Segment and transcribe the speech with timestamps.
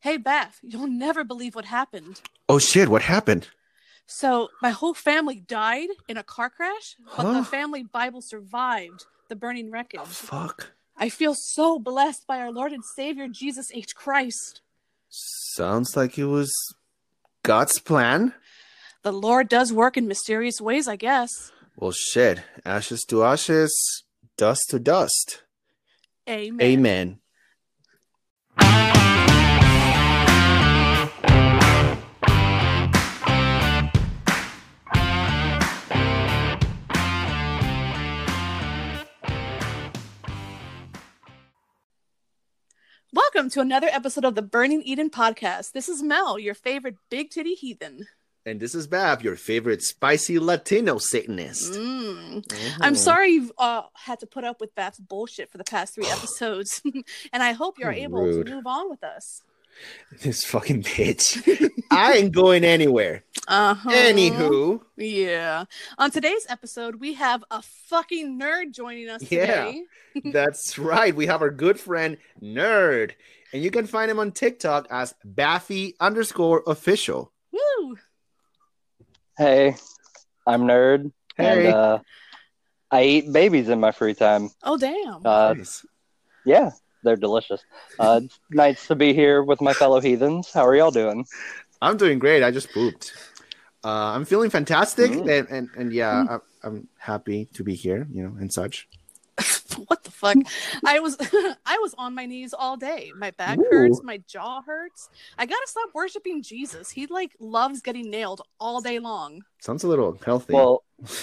[0.00, 2.20] Hey, Beth, you'll never believe what happened.
[2.48, 2.88] Oh shit!
[2.88, 3.48] What happened?
[4.06, 7.32] So, my whole family died in a car crash, but Huh?
[7.34, 10.00] the family Bible survived the burning wreckage.
[10.02, 10.72] Oh, fuck.
[10.96, 13.94] I feel so blessed by our Lord and Savior Jesus H.
[13.94, 14.62] Christ.
[15.10, 16.50] Sounds like it was
[17.42, 18.32] God's plan.
[19.02, 21.52] The Lord does work in mysterious ways, I guess.
[21.76, 22.42] Well, shit.
[22.64, 24.04] Ashes to ashes,
[24.36, 25.42] dust to dust.
[26.28, 27.20] Amen.
[28.58, 29.17] Amen.
[43.38, 45.70] Welcome to another episode of the Burning Eden podcast.
[45.70, 48.08] This is Mel, your favorite big titty heathen.
[48.44, 51.74] And this is Bab, your favorite spicy Latino Satanist.
[51.74, 52.44] Mm.
[52.44, 52.78] Mhm.
[52.80, 56.08] I'm sorry you've uh, had to put up with Beth's bullshit for the past three
[56.08, 56.82] episodes,
[57.32, 58.46] and I hope you're able Rude.
[58.46, 59.42] to move on with us.
[60.22, 61.70] This fucking bitch.
[61.90, 63.24] I ain't going anywhere.
[63.46, 63.90] Uh-huh.
[63.90, 65.64] Anywho, Yeah.
[65.98, 69.66] On today's episode, we have a fucking nerd joining us Yeah.
[69.66, 69.82] today.
[70.32, 71.14] that's right.
[71.14, 73.12] We have our good friend Nerd.
[73.52, 77.32] And you can find him on TikTok as Baphy underscore official.
[77.52, 77.96] Woo!
[79.36, 79.76] Hey,
[80.46, 81.66] I'm Nerd, Hey.
[81.66, 81.98] and uh,
[82.90, 84.50] I eat babies in my free time.
[84.62, 85.24] Oh, damn.
[85.24, 85.86] Uh, Nice.
[86.44, 86.70] yeah,
[87.08, 87.64] they're delicious.
[87.98, 90.52] Uh, it's nice to be here with my fellow heathens.
[90.52, 91.24] How are y'all doing?
[91.80, 92.42] I'm doing great.
[92.42, 93.12] I just pooped.
[93.82, 95.38] Uh, I'm feeling fantastic, Mm.
[95.38, 98.88] and, and and yeah, I'm, I'm happy to be here, you know, and such.
[99.86, 100.36] what the fuck?
[100.84, 101.16] I was
[101.64, 103.12] I was on my knees all day.
[103.16, 103.68] My back Ooh.
[103.70, 105.08] hurts, my jaw hurts.
[105.38, 106.90] I gotta stop worshiping Jesus.
[106.90, 109.44] He like loves getting nailed all day long.
[109.60, 110.52] Sounds a little healthy.
[110.54, 110.82] Well,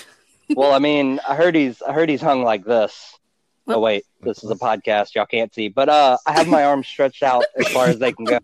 [0.56, 3.20] well, I mean, I heard he's I heard he's hung like this.
[3.68, 5.16] Oh wait, this is a podcast.
[5.16, 8.14] Y'all can't see, but uh, I have my arms stretched out as far as they
[8.14, 8.40] can go.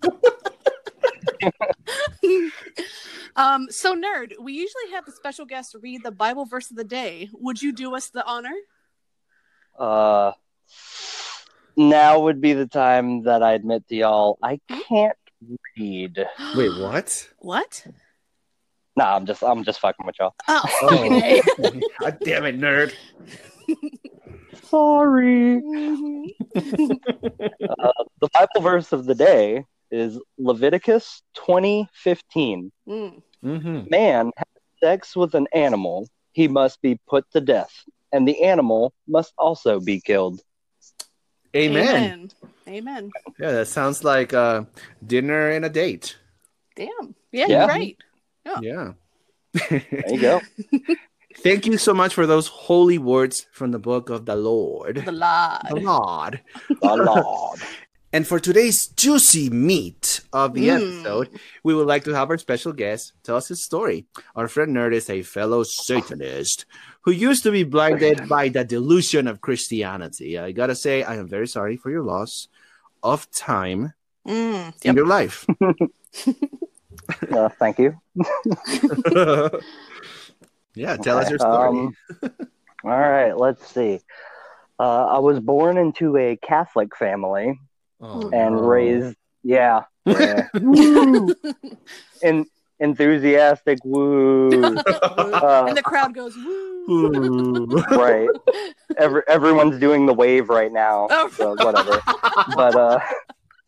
[3.36, 6.84] um, so nerd, we usually have the special guest read the Bible verse of the
[6.84, 7.30] day.
[7.34, 8.56] Would you do us the honor?
[9.78, 10.32] Uh,
[11.78, 15.18] now would be the time that I admit to y'all I can't
[15.78, 16.26] read.
[16.56, 17.30] Wait, what?
[17.40, 17.86] What?
[18.96, 20.34] Nah, I'm just I'm just fucking with y'all.
[20.48, 21.82] Oh, Oh.
[22.00, 22.94] God damn it, nerd.
[24.72, 25.62] Sorry.
[25.62, 26.32] Mhm.
[28.22, 32.72] The Bible verse of the day is Leviticus 20:15.
[32.88, 33.22] Mm.
[33.44, 33.90] Mm-hmm.
[33.90, 34.48] Man has
[34.80, 37.74] sex with an animal, he must be put to death,
[38.14, 40.40] and the animal must also be killed.
[41.56, 41.88] Amen.
[41.88, 42.30] Amen.
[42.68, 43.12] Amen.
[43.40, 44.64] Yeah, that sounds like uh,
[45.06, 46.16] dinner and a date.
[46.76, 47.16] Damn.
[47.32, 47.60] Yeah, Yeah.
[47.60, 47.98] you're right.
[48.62, 48.94] Yeah.
[49.70, 50.42] There you go.
[51.38, 55.04] Thank you so much for those holy words from the book of the Lord.
[55.06, 55.62] The lie.
[55.70, 56.42] The Lord.
[56.82, 57.60] The Lord.
[58.14, 60.76] And for today's juicy meat of the Mm.
[61.00, 61.30] episode,
[61.64, 64.06] we would like to have our special guest tell us his story.
[64.36, 66.66] Our friend Nerd is a fellow Satanist
[67.04, 70.38] who used to be blinded by the delusion of Christianity.
[70.38, 72.50] I gotta say, I am very sorry for your loss
[73.02, 73.94] of time
[74.28, 74.74] Mm.
[74.84, 75.48] in your life.
[77.32, 77.96] Uh, thank you.
[80.76, 81.68] yeah, tell us your story.
[81.70, 81.96] um,
[82.84, 84.00] all right, let's see.
[84.80, 87.60] Uh, I was born into a Catholic family
[88.00, 88.62] Oh, and no.
[88.62, 90.48] raised, yeah, yeah.
[90.60, 91.36] Woo!
[92.24, 92.46] En-
[92.80, 94.76] enthusiastic, woo.
[95.18, 97.68] Uh, and the crowd goes, woo.
[97.92, 98.30] Right.
[98.98, 101.30] Every, everyone's doing the wave right now, Oh.
[101.30, 102.02] so whatever.
[102.56, 103.00] But uh,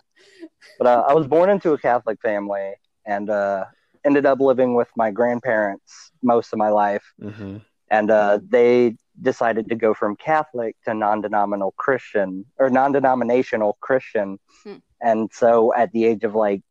[0.79, 2.73] but uh, I was born into a Catholic family
[3.05, 3.65] and uh,
[4.05, 7.61] ended up living with my grandparents most of my life, Mhm.
[7.89, 14.77] and uh, they decided to go from Catholic to non-denominational Christian or non-denominational Christian, Hmm.
[15.01, 16.61] and so at the age of like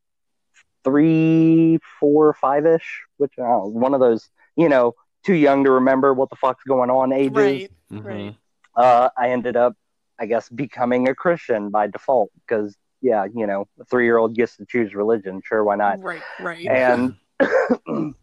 [0.84, 4.94] three, four, five ish, which I know, one of those, you know,
[5.24, 7.32] too young to remember what the fuck's going on ages.
[7.36, 7.70] Right.
[7.92, 8.04] Mhm.
[8.04, 8.36] Right.
[8.74, 9.74] Uh, I ended up,
[10.18, 14.64] I guess, becoming a Christian by default because, yeah, you know, a three-year-old gets to
[14.64, 15.42] choose religion.
[15.44, 16.00] Sure, why not?
[16.00, 16.22] Right.
[16.40, 16.66] Right.
[16.66, 17.14] and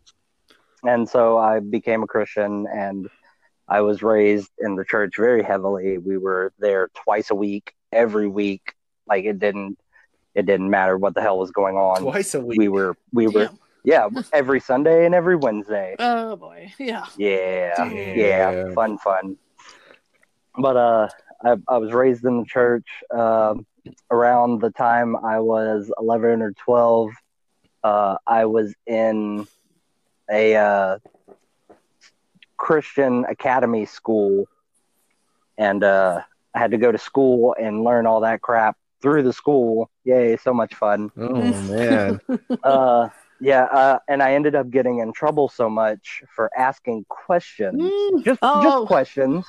[0.84, 3.10] and so I became a Christian and
[3.68, 5.98] I was raised in the church very heavily.
[5.98, 8.74] We were there twice a week, every week.
[9.08, 9.78] Like it didn't
[10.34, 12.02] it didn't matter what the hell was going on.
[12.02, 12.58] Twice a week.
[12.58, 13.60] We were we were Damn.
[13.84, 15.96] yeah, every Sunday and every Wednesday.
[16.00, 16.74] Oh boy.
[16.80, 17.06] Yeah.
[17.18, 17.74] Yeah.
[17.76, 18.18] Damn.
[18.18, 19.38] Yeah, fun fun.
[20.58, 21.10] But uh
[21.44, 23.66] I, I was raised in the church um
[24.12, 27.12] around the time I was 11 or 12
[27.84, 29.48] uh, I was in
[30.30, 31.00] a uh,
[32.58, 34.48] Christian academy school,
[35.58, 36.22] and uh,
[36.54, 39.90] I had to go to school and learn all that crap through the school.
[40.04, 41.12] Yay, so much fun.
[41.18, 42.20] Oh man.
[42.64, 43.10] Uh,
[43.42, 47.82] yeah, uh, and I ended up getting in trouble so much for asking questions.
[47.82, 48.26] Mm.
[48.26, 48.62] Just Oh.
[48.62, 49.46] just questions.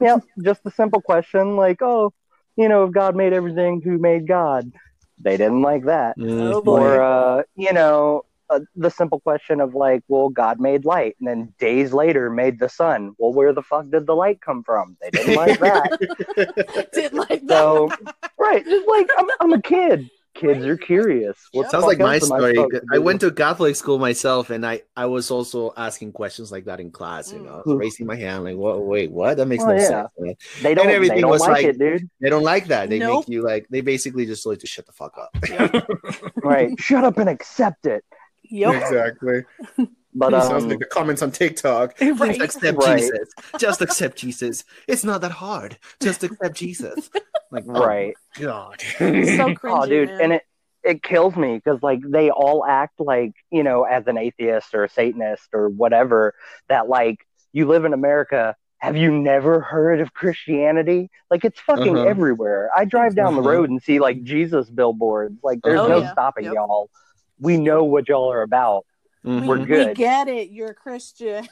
[0.00, 2.12] Yeah, just a simple question like, oh,
[2.56, 4.72] you know, if God made everything, who made God?
[5.18, 6.16] They didn't like that.
[6.20, 6.62] Oh.
[6.66, 11.28] Or uh, you know, uh, the simple question of like, well, God made light, and
[11.28, 13.14] then days later made the sun.
[13.18, 14.96] Well, where the fuck did the light come from?
[15.00, 16.90] They didn't like that.
[16.92, 17.48] Didn't like that.
[17.48, 17.90] so,
[18.38, 20.10] right, just like I'm, I'm a kid.
[20.34, 21.36] Kids are curious.
[21.52, 22.80] What the Sounds like my else I story.
[22.92, 26.80] I went to Catholic school myself, and I I was also asking questions like that
[26.80, 27.32] in class.
[27.32, 27.78] You know, I was Mm.
[27.80, 28.82] raising my hand like, "What?
[28.82, 29.36] Wait, what?
[29.36, 29.86] That makes Oh, no yeah.
[29.88, 30.34] sense." man.
[30.62, 30.88] They don't.
[30.88, 32.08] everything They don't was like, like- it, dude.
[32.20, 32.88] They don't like that.
[32.88, 33.28] They Nope.
[33.28, 33.66] make you like.
[33.68, 35.36] They basically just like to shut the fuck up.
[36.42, 36.70] Right.
[36.80, 38.04] Shut up and accept it.
[38.44, 38.82] Yep.
[38.82, 39.44] Exactly.
[40.14, 41.96] But It sounds um, like the comments on TikTok.
[41.96, 42.38] Please Right.
[42.42, 42.98] accept Right.
[42.98, 43.30] Jesus.
[43.58, 44.62] Just accept Jesus.
[44.86, 45.78] It's not that hard.
[46.02, 47.08] Just accept Jesus.
[47.52, 48.16] Like, oh right.
[48.36, 48.82] my God.
[48.98, 50.20] So cringy, Oh, dude, man.
[50.20, 50.42] and it
[50.84, 54.82] it kills me because like they all act like you know, as an atheist or
[54.84, 56.34] a Satanist or whatever,
[56.68, 57.18] that like
[57.52, 58.56] you live in America.
[58.78, 61.08] Have you never heard of Christianity?
[61.30, 62.08] Like it's fucking Uh-huh.
[62.08, 62.68] everywhere.
[62.76, 63.50] I drive down the Uh-huh.
[63.50, 65.38] road and see like Jesus billboards.
[65.44, 66.10] Like there's Oh, no yeah.
[66.10, 66.54] stopping Yep.
[66.54, 66.90] y'all.
[67.38, 68.84] We know what y'all are about.
[69.24, 69.46] Mhm.
[69.46, 69.88] We're good.
[69.90, 70.50] We get it.
[70.50, 71.48] You're a Christian.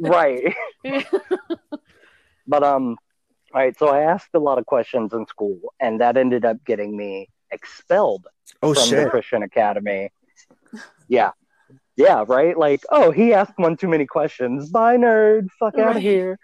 [0.00, 0.52] right.
[2.46, 2.96] But um, all
[3.54, 3.78] right.
[3.78, 7.28] So I asked a lot of questions in school, and that ended up getting me
[7.50, 8.26] expelled
[8.62, 9.10] Oh from the.
[9.10, 10.10] Christian Academy.
[11.08, 11.30] Yeah,
[11.96, 12.56] yeah, right.
[12.56, 14.70] Like, oh, he asked one too many questions.
[14.70, 15.48] Bye, nerd.
[15.58, 15.96] Fuck out Right.
[15.96, 16.38] of here.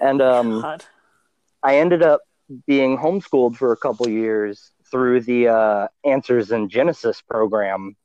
[0.00, 0.84] And um, God.
[1.62, 2.20] I ended up
[2.66, 7.96] being homeschooled for a couple years through the uh, Answers in Genesis program.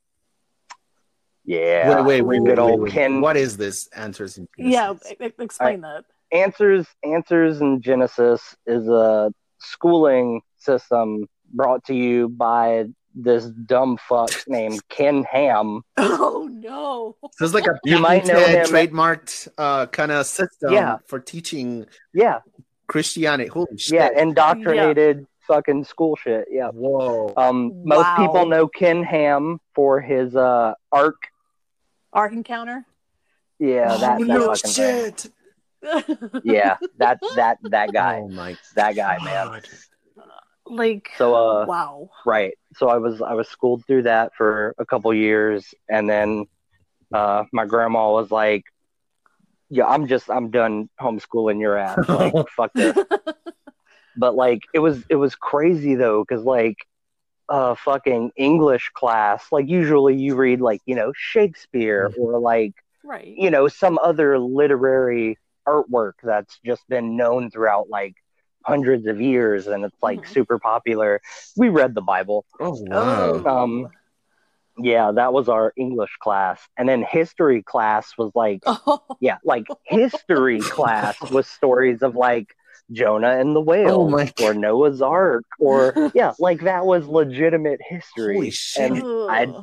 [1.44, 2.91] Yeah, wait, wait, wait, good wait, old wait, wait.
[2.94, 3.21] Ken.
[3.21, 3.88] What is this?
[3.95, 5.12] Answers in Yeah, Genesis?
[5.19, 6.06] e- explain that.
[6.31, 14.31] Answers answers in genesis is a schooling system brought to you by this dumb fuck
[14.47, 17.15] named ken ham Oh no.
[17.33, 20.97] So it's like a You might know patented, him- trademarked uh, kind of system Yeah.
[21.07, 22.39] for teaching yeah
[22.87, 23.49] Christianity.
[23.49, 23.93] Holy shit!
[23.95, 27.33] yeah indoctrinated fucking school shit yeah Whoa.
[27.35, 28.15] um most Wow.
[28.17, 31.17] people know ken ham for his uh arc
[32.13, 32.85] Ark encounter.
[33.59, 35.31] yeah that, oh, that no fucking thing.
[35.83, 36.19] Shit!
[36.43, 39.61] yeah that that that guy Oh my that guy man
[40.71, 42.09] like so uh wow.
[42.25, 42.57] Right.
[42.75, 46.45] So I was I was schooled through that for a couple years, and then
[47.13, 48.63] uh, my grandma was like,
[49.69, 51.99] "Yeah, I'm just I'm done homeschooling your ass.
[52.07, 52.97] Like, fuck this."
[54.17, 56.75] But like, it was it was crazy though, because like,
[57.47, 62.73] uh, fucking English class, like usually you read like you know Shakespeare or like
[63.05, 63.25] right.
[63.25, 65.37] you know some other literary
[65.67, 68.15] artwork that's just been known throughout like
[68.65, 70.33] hundreds of years and it's like Mhm.
[70.33, 71.21] super popular.
[71.57, 72.45] We read the Bible.
[72.59, 73.43] Oh wow!
[73.45, 73.87] Um,
[74.77, 76.61] Yeah, that was our English class.
[76.77, 82.47] And then history class was like, Oh, yeah, like history class was stories of like
[82.91, 87.79] Jonah and the whale Oh my or Noah's Ark or yeah, like that was legitimate
[87.87, 88.35] history.
[88.35, 88.91] Holy shit!
[88.91, 89.53] And I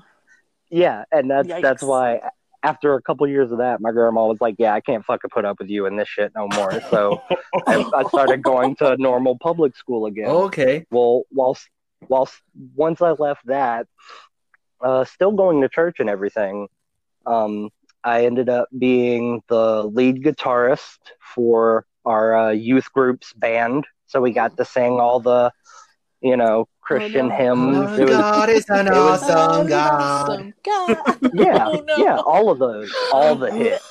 [0.71, 1.89] yeah, and that's that's Yikes.
[1.89, 2.21] why
[2.63, 5.45] after a couple years of that, my grandma was like, "Yeah, I can't fucking put
[5.45, 7.23] up with you in this shit no more." So
[7.67, 10.29] I, I started going to normal public school again.
[10.29, 10.87] okay.
[10.91, 11.69] Well, whilst
[12.09, 12.41] whilst
[12.75, 13.87] once I left that,
[14.81, 16.69] uh, still going to church and everything,
[17.27, 17.71] um,
[18.05, 20.99] I ended up being the lead guitarist
[21.35, 23.87] for our uh, youth group's band.
[24.07, 25.53] So we got to sing all the,
[26.21, 27.37] you know, Christian no.
[27.37, 27.77] hymns.
[27.77, 30.01] Oh, Our was- God is an was- awesome God.
[30.31, 30.97] Awesome God.
[31.35, 31.97] yeah, Oh, no.
[31.97, 33.85] yeah, all of those, all the hits.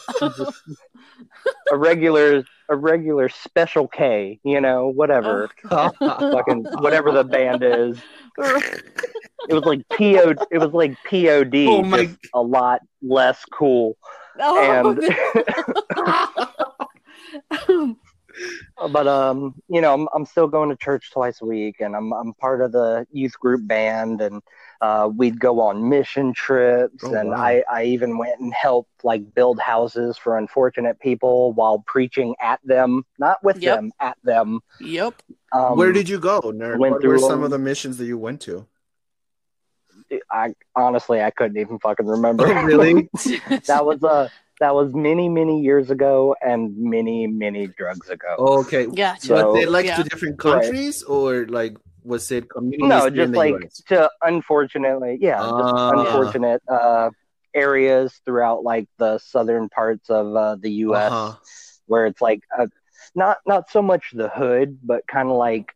[1.72, 7.98] A regular, a regular special K, you know, whatever, Oh, fucking whatever the band is.
[8.38, 10.34] It was like PO.
[10.52, 13.96] It was like POD, Oh my- just a lot less cool.
[14.40, 15.00] Oh, And
[17.60, 17.96] no.
[18.92, 22.14] but um, you know, I'm I'm still going to church twice a week, and I'm
[22.14, 24.42] I'm part of the youth group band, and
[24.82, 27.42] uh, we'd go on mission trips, Oh, and wow.
[27.42, 32.60] I I even went and helped like build houses for unfortunate people while preaching at
[32.64, 33.76] them, not with Yep.
[33.76, 34.60] them, at them.
[34.80, 35.22] yep.
[35.52, 36.80] Um, Where did you go, nerd?
[36.80, 37.44] went What were through some them.
[37.44, 38.68] of the missions that you went to?
[40.32, 42.48] I honestly I couldn't even fucking remember.
[42.48, 43.10] Oh, really?
[43.68, 44.30] that was uh
[44.60, 48.36] that was many many years ago and many many drugs ago.
[48.38, 48.86] Oh, okay.
[48.88, 49.28] Gotcha.
[49.28, 49.98] So- was it like yeah.
[49.98, 52.88] to different countries or like was it communities?
[52.90, 53.82] no, here in just the like US?
[53.88, 55.92] to unfortunately, yeah, just Ah.
[55.92, 57.10] unfortunate uh,
[57.54, 61.12] areas throughout like the southern parts of uh, the U.S.
[61.12, 61.36] Uh-huh.
[61.88, 62.68] where it's like uh
[63.16, 65.74] not not so much the hood, but kind of like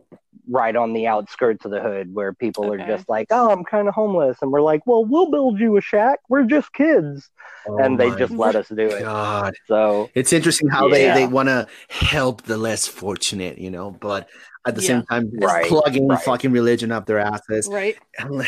[0.49, 2.83] right on the outskirts of the hood where people Okay.
[2.83, 5.77] are just like, "Oh, I'm kind of homeless," and we're like, "Well, we'll build you
[5.77, 6.19] a shack.
[6.29, 7.29] We're just kids,"
[7.67, 9.01] oh and they Oh just let us do it.
[9.01, 9.53] God.
[9.67, 11.13] So It's interesting how Yeah.
[11.13, 14.27] they, they want to help the less fortunate, you know, but
[14.67, 14.87] at the Yeah.
[14.87, 16.21] same time, Right, plugging right.
[16.21, 17.67] fucking religion up their asses.
[17.67, 17.97] Right.
[18.19, 18.41] oh,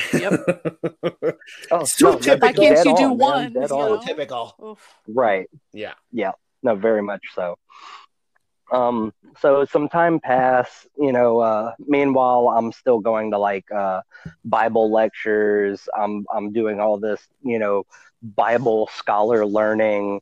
[1.85, 2.39] So that's typical.
[2.39, 4.01] Why can't you do on, one, dead you know?
[4.05, 4.55] typical.
[4.63, 4.79] Oof.
[5.07, 5.49] Right.
[5.71, 5.93] Yeah.
[6.11, 6.31] Yeah.
[6.61, 7.57] No, very much so.
[8.73, 14.01] Um, so some time passed, you know, uh, meanwhile, I'm still going to like, uh,
[14.45, 15.87] Bible lectures.
[15.97, 17.83] I'm, I'm doing all this, you know,
[18.21, 20.21] Bible scholar learning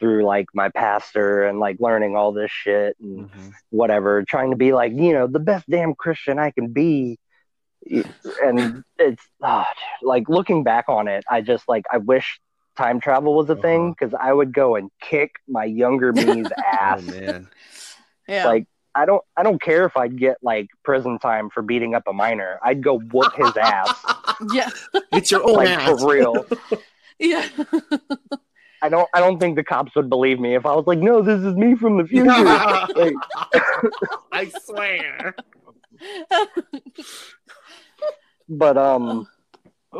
[0.00, 3.52] through like my pastor and like learning all this shit and Mhm.
[3.70, 7.18] whatever, trying to be like, you know, the best damn Christian I can be.
[8.42, 9.68] And it's ah,
[10.02, 12.40] like looking back on it, I just like, I wish
[12.76, 13.94] time travel was a thing Uh-huh.
[13.98, 17.02] because I would go and kick my younger me's Oh ass.
[17.02, 17.48] man.
[18.26, 18.46] Yeah.
[18.46, 22.04] Like, I don't, I don't care if I'd get like prison time for beating up
[22.06, 22.58] a minor.
[22.62, 23.92] I'd go whoop his ass,
[24.52, 24.70] yeah.
[25.12, 26.00] It's your own like ass.
[26.00, 26.46] for real.
[27.18, 27.46] Yeah.
[28.80, 31.20] I don't, I don't think the cops would believe me if I was like, no,
[31.22, 32.24] this is me from the future.
[32.30, 33.14] Like,
[34.32, 35.34] I swear.
[38.48, 39.26] but um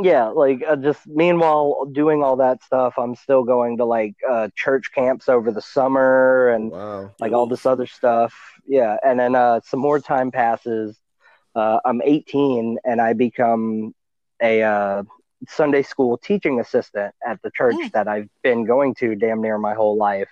[0.02, 4.48] yeah like uh, just meanwhile doing all that stuff i'm still going to like uh
[4.56, 7.14] church camps over the summer and Wow.
[7.20, 8.34] like all this other stuff
[8.66, 10.98] yeah and then uh some more time passes
[11.54, 13.94] uh i'm 18 and i become
[14.42, 15.02] a uh
[15.48, 17.92] sunday school teaching assistant at the church Mm.
[17.92, 20.30] that i've been going to damn near my whole life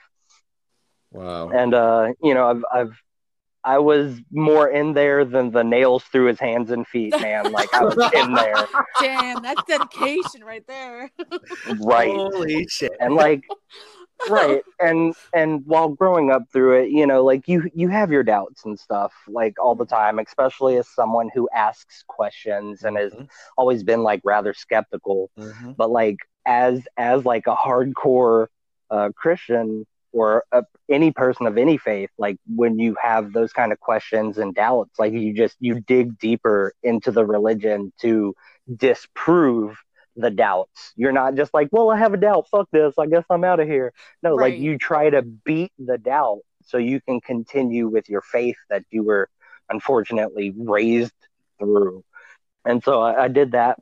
[1.13, 1.51] Wow.
[1.51, 2.97] and uh you know i've i've
[3.65, 7.53] I was more in there than the nails through his hands and feet, man.
[7.53, 8.67] Like I was in there.
[9.01, 11.11] Damn, that's dedication right there.
[11.81, 12.93] right Holy shit.
[13.01, 13.43] and like
[14.29, 18.23] right and and while growing up through it you know like you you have your
[18.23, 23.13] doubts and stuff like all the time especially as someone who asks questions and has
[23.13, 23.29] Mhm.
[23.57, 25.77] always been like rather skeptical Mhm.
[25.77, 28.47] but like as as like a hardcore
[28.91, 33.73] uh christian or a, any person of any faith like when you have those kind
[33.73, 38.35] of questions and doubts like you just you dig deeper into the religion to
[38.77, 39.77] disprove
[40.17, 40.93] the doubts.
[40.97, 42.47] You're not just like well i have a doubt.
[42.51, 42.95] Fuck this.
[42.99, 43.93] I guess i'm out of here.
[44.23, 44.53] No Right.
[44.55, 48.85] like you try to beat the doubt so you can continue with your faith that
[48.91, 49.29] you were
[49.71, 51.15] unfortunately raised
[51.59, 52.05] through.
[52.65, 53.79] And so i, I did that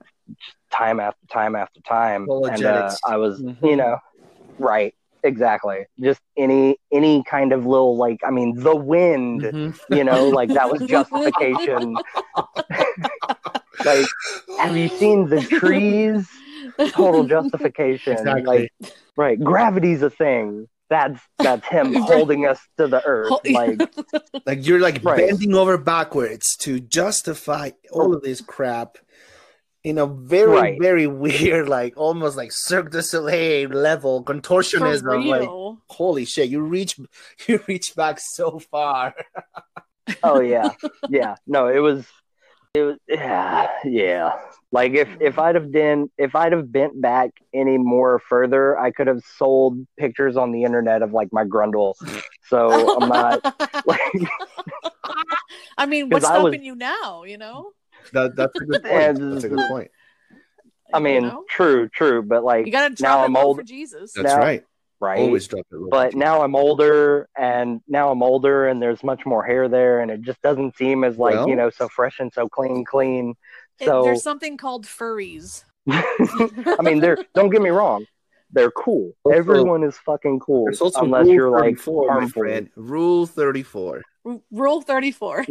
[0.70, 2.28] time after time after time.
[2.52, 3.68] And uh, i was Mhm.
[3.68, 3.98] you know
[4.58, 5.84] right exactly.
[6.00, 9.78] Just any any kind of little like i mean the wind Mhm.
[9.90, 11.96] you know like that was justification.
[13.84, 14.06] Like
[14.58, 16.28] have you seen the trees?
[16.90, 18.12] Total justification.
[18.12, 18.42] Exactly.
[18.44, 20.68] like right gravity's a thing.
[20.90, 23.80] That's that's him holding us to the earth like
[24.44, 25.28] Like you're like Right.
[25.28, 28.98] bending over backwards to justify all of this crap
[29.84, 30.78] in a very, Right.
[30.80, 35.26] very weird, like almost like Cirque du Soleil level For contortionism.
[35.26, 35.48] Like
[35.88, 36.98] holy shit, you reach
[37.48, 39.14] you reach back so far.
[40.24, 40.70] oh yeah
[41.08, 42.04] yeah no it was
[42.74, 44.32] it was yeah yeah
[44.72, 48.90] like if if i'd have been if i'd have bent back any more further i
[48.90, 51.94] could have sold pictures on the internet of like my grundle
[52.48, 53.38] so i'm not
[53.86, 54.00] like
[55.78, 57.22] I mean, what's I was- stopping you now?
[57.24, 57.70] You know,
[58.12, 59.18] That, that's a good point.
[59.32, 59.90] That's a good point.
[60.92, 61.44] i mean You know?
[61.48, 64.12] true true but like you gotta now drop it i'm low old for Jesus.
[64.12, 64.64] That's Now- right.
[65.00, 65.90] right Always drop it.
[65.90, 70.10] but now i'm older and now i'm older and there's much more hair there and
[70.10, 73.34] it just doesn't seem as like Well- you know so fresh and so clean clean
[73.78, 75.64] It- so there's something called furries.
[75.88, 78.04] I mean, they're don't get me wrong,
[78.52, 79.12] they're cool.
[79.24, 82.66] Also- Everyone is fucking cool, unless you're like harmful.
[82.76, 84.02] Rule 34.
[84.24, 85.46] R- Rule 34.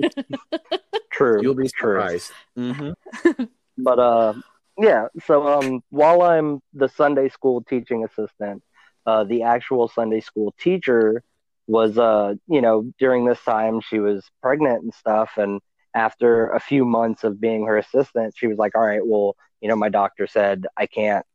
[1.12, 2.32] True, You'll be surprised.
[2.58, 3.44] Mm-hmm.
[3.82, 4.34] But uh,
[4.78, 5.08] yeah.
[5.26, 8.62] So um, while I'm the Sunday school teaching assistant,
[9.06, 11.24] uh, the actual Sunday school teacher
[11.68, 15.62] was uh, you know, during this time she was pregnant and stuff, and
[15.96, 19.70] after a few months of being her assistant, she was like, "All right, well, you
[19.70, 21.26] know, my doctor said I can't."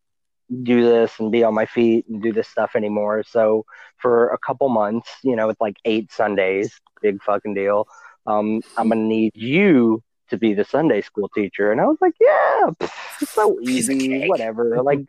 [0.62, 3.22] Do this and be on my feet and do this stuff anymore.
[3.28, 3.64] So
[3.98, 7.86] for a couple months, you know, it's like eight Sundays, big fucking deal.
[8.26, 11.70] Um, I'm gonna need you to be the Sunday school teacher.
[11.72, 14.82] And I was like, yeah, pff, so easy, whatever.
[14.82, 15.00] Like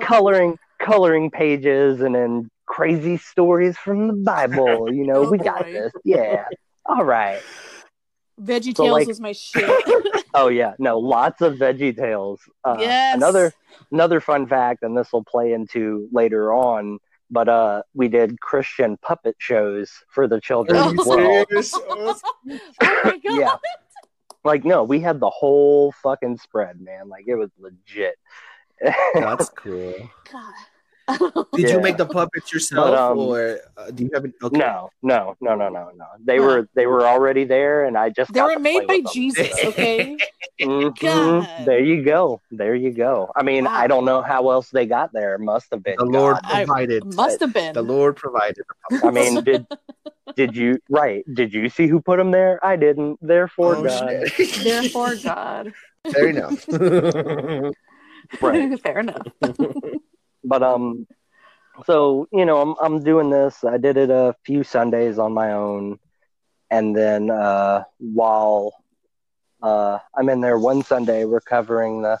[0.00, 4.92] coloring, coloring pages and then crazy stories from the Bible.
[4.92, 5.72] You know, Oh, we got boy.
[5.72, 5.92] this.
[6.04, 6.44] Yeah.
[6.84, 7.40] All right.
[8.40, 9.64] Veggie So, Tales like- was my shit.
[10.34, 12.40] Oh yeah, no, lots of Veggie Tales.
[12.64, 13.16] Uh, yes.
[13.16, 13.52] Another
[13.90, 16.98] another fun fact, and this will play into later on.
[17.30, 22.16] But uh, we did Christian puppet shows for the children Oh, as well.
[22.20, 23.20] oh my god.
[23.24, 23.54] Yeah.
[24.44, 27.08] Like, no, we had the whole fucking spread, man.
[27.08, 28.14] Like, it was legit.
[29.14, 29.92] That's cool.
[30.32, 30.52] God.
[31.54, 34.24] Did you make the puppets yourself, But, um, or uh, do you have?
[34.24, 34.58] An, okay.
[34.58, 36.04] No, no, no, no, no, no.
[36.24, 36.42] They Huh.
[36.44, 38.94] were they were already there, and I just they got were to made play by
[38.96, 39.12] with them.
[39.12, 40.16] Jesus, okay?
[40.60, 40.98] Mhm.
[41.00, 41.66] God.
[41.66, 42.40] There you go.
[42.50, 43.30] There you go.
[43.36, 45.38] I mean, I don't know how else they got there.
[45.38, 46.42] Must have been The Lord God.
[46.44, 47.04] I- provided.
[47.14, 47.74] Must have been.
[47.74, 48.64] The Lord provided.
[49.02, 49.66] I mean, did
[50.34, 51.24] did you right?
[51.32, 52.58] Did you see who put them there?
[52.64, 53.18] I didn't.
[53.22, 54.10] Therefore, Oh, God.
[54.36, 54.64] shit.
[54.64, 55.72] Therefore, God.
[56.12, 56.66] Fair enough.
[58.40, 58.80] Right.
[58.82, 59.26] Fair enough.
[60.46, 61.06] But um,
[61.84, 63.64] so you know, I'm I'm doing this.
[63.64, 65.98] I did it a few Sundays on my own,
[66.70, 68.72] and then uh, while
[69.62, 72.18] uh, I'm in there one Sunday, we're covering the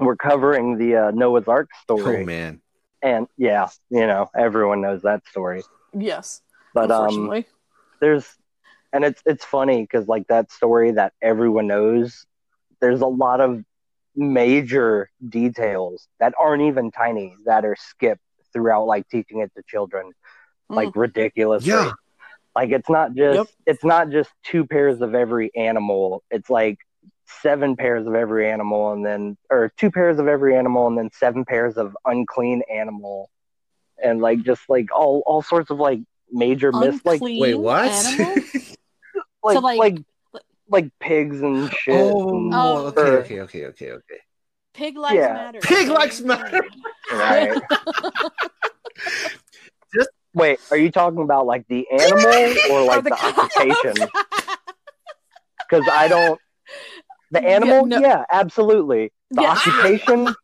[0.00, 2.60] we're covering the uh, Noah's Ark story, oh man.
[3.02, 5.62] and yeah, you know, everyone knows that story.
[5.92, 6.42] Yes.
[6.74, 7.44] But um,
[8.00, 8.26] there's
[8.92, 12.26] and it's it's funny because like that story that everyone knows
[12.80, 13.64] there's a lot of
[14.18, 18.20] major details that aren't even tiny that are skipped
[18.52, 20.10] throughout like teaching it to children
[20.70, 20.74] mm.
[20.76, 21.92] like ridiculously Yeah.
[22.56, 23.46] like it's not just Yep.
[23.66, 26.78] it's not just two pairs of every animal it's like
[27.42, 31.10] seven pairs of every animal and then or two pairs of every animal and then
[31.14, 33.30] seven pairs of unclean animal
[34.02, 36.00] and like just like all all sorts of like
[36.32, 37.90] major myths like Wait, what?
[39.44, 39.98] like So, like- like
[40.68, 41.94] like pigs and shit.
[41.94, 42.86] oh, and- Oh.
[42.88, 44.20] okay, Or- okay, okay, okay, okay.
[44.74, 45.32] Pig lives Yeah.
[45.32, 45.60] matter.
[45.60, 45.98] Pig okay?
[45.98, 46.62] lives matter.
[47.12, 47.60] right.
[50.34, 54.08] Wait, are you talking about like the animal or like the the, occupation?
[55.70, 56.40] Because I don't.
[57.30, 57.98] The Yeah, animal, no.
[57.98, 59.12] yeah, absolutely.
[59.30, 59.50] The Yeah.
[59.52, 60.34] occupation,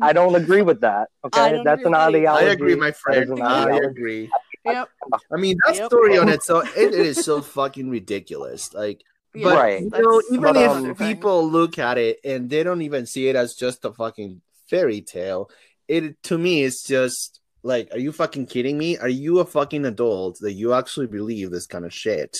[0.00, 1.08] I don't agree with that.
[1.24, 2.46] Okay, that's an with ideology.
[2.46, 3.42] I agree, my That is friend.
[3.42, 3.86] I ideology.
[3.86, 4.30] agree.
[4.64, 4.88] Yep.
[5.32, 5.86] I mean, that Yep.
[5.86, 8.72] story on it, so it, it is so fucking ridiculous.
[8.74, 9.02] Like,
[9.34, 9.82] Yeah, but Right.
[9.82, 13.28] you know, even But, if um, people look at it and they don't even see
[13.28, 15.50] it as just a fucking fairy tale,
[15.86, 18.98] it to me it's just like, are you fucking kidding me?
[18.98, 22.38] Are you a fucking adult that you actually believe this kind of shit?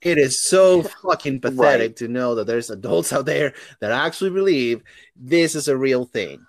[0.00, 1.96] It is so fucking pathetic Right.
[1.96, 4.82] to know that there's adults out there that actually believe
[5.14, 6.44] this is a real thing.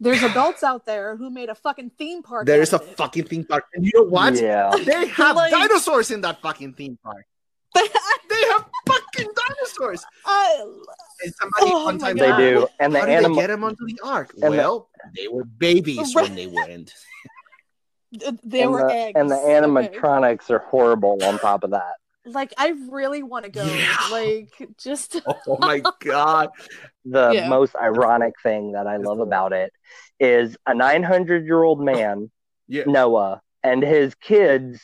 [0.00, 2.46] There's adults out there who made a fucking theme park.
[2.46, 2.96] There's a it.
[2.96, 3.64] fucking theme park.
[3.72, 4.34] And you know what?
[4.34, 4.70] Yeah.
[4.84, 7.24] They have Like- dinosaurs in that fucking theme park.
[8.28, 10.04] They have fucking dinosaurs.
[10.24, 10.64] I-
[11.24, 13.36] And somebody Oh one time They do, and the How did they animal.
[13.40, 14.32] get them onto the ark?
[14.42, 16.92] and the- well, they were babies when they went.
[18.44, 19.12] they and were the, eggs.
[19.18, 19.52] and the okay.
[19.98, 21.94] animatronics are horrible on top of that.
[22.24, 23.64] Like I really want to go.
[23.64, 23.96] Yeah.
[24.10, 26.50] Like just Oh my god!
[27.04, 27.48] The Yeah.
[27.48, 29.72] most ironic thing that I love about it
[30.18, 32.30] is a 900 year old man,
[32.66, 34.80] Yeah, Noah, and his kids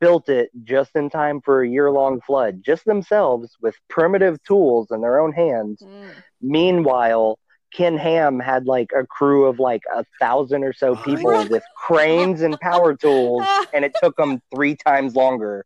[0.00, 4.88] built it just in time for a year long flood, just themselves with primitive tools
[4.90, 5.80] in their own hands.
[5.82, 6.10] Mm.
[6.42, 7.38] Meanwhile,
[7.72, 11.48] Ken Ham had like a crew of like a thousand or so people Right.
[11.50, 15.64] with cranes and power tools, and it took them three times longer.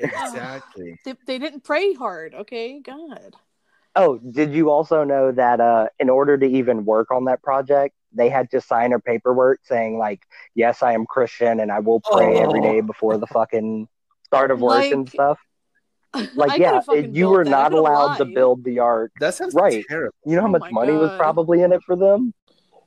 [0.00, 0.98] exactly.
[1.04, 2.34] they, they didn't pray hard.
[2.34, 3.34] Okay, God.
[3.96, 7.94] Oh, did you also know that uh, in order to even work on that project,
[8.12, 10.20] they had to sign a paperwork saying like,
[10.54, 12.62] "Yes, I am Christian and I will pray every Oh.
[12.62, 13.88] day before the fucking
[14.24, 15.38] start of work and stuff."
[16.34, 17.50] Like, could've yeah, it- you were that.
[17.50, 19.12] Not could've allowed to build the art.
[19.20, 19.84] That sounds Right.
[19.88, 20.14] terrible.
[20.24, 22.32] You know how Oh much my money was probably in it for them?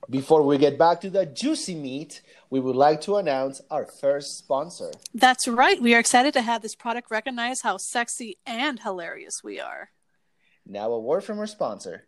[0.09, 4.39] Before we get back to the juicy meat, we would like to announce our first
[4.39, 4.89] sponsor.
[5.13, 5.79] That's right.
[5.79, 9.89] We are excited to have this product recognize how sexy and hilarious we are.
[10.71, 12.05] Now, a word from our sponsor.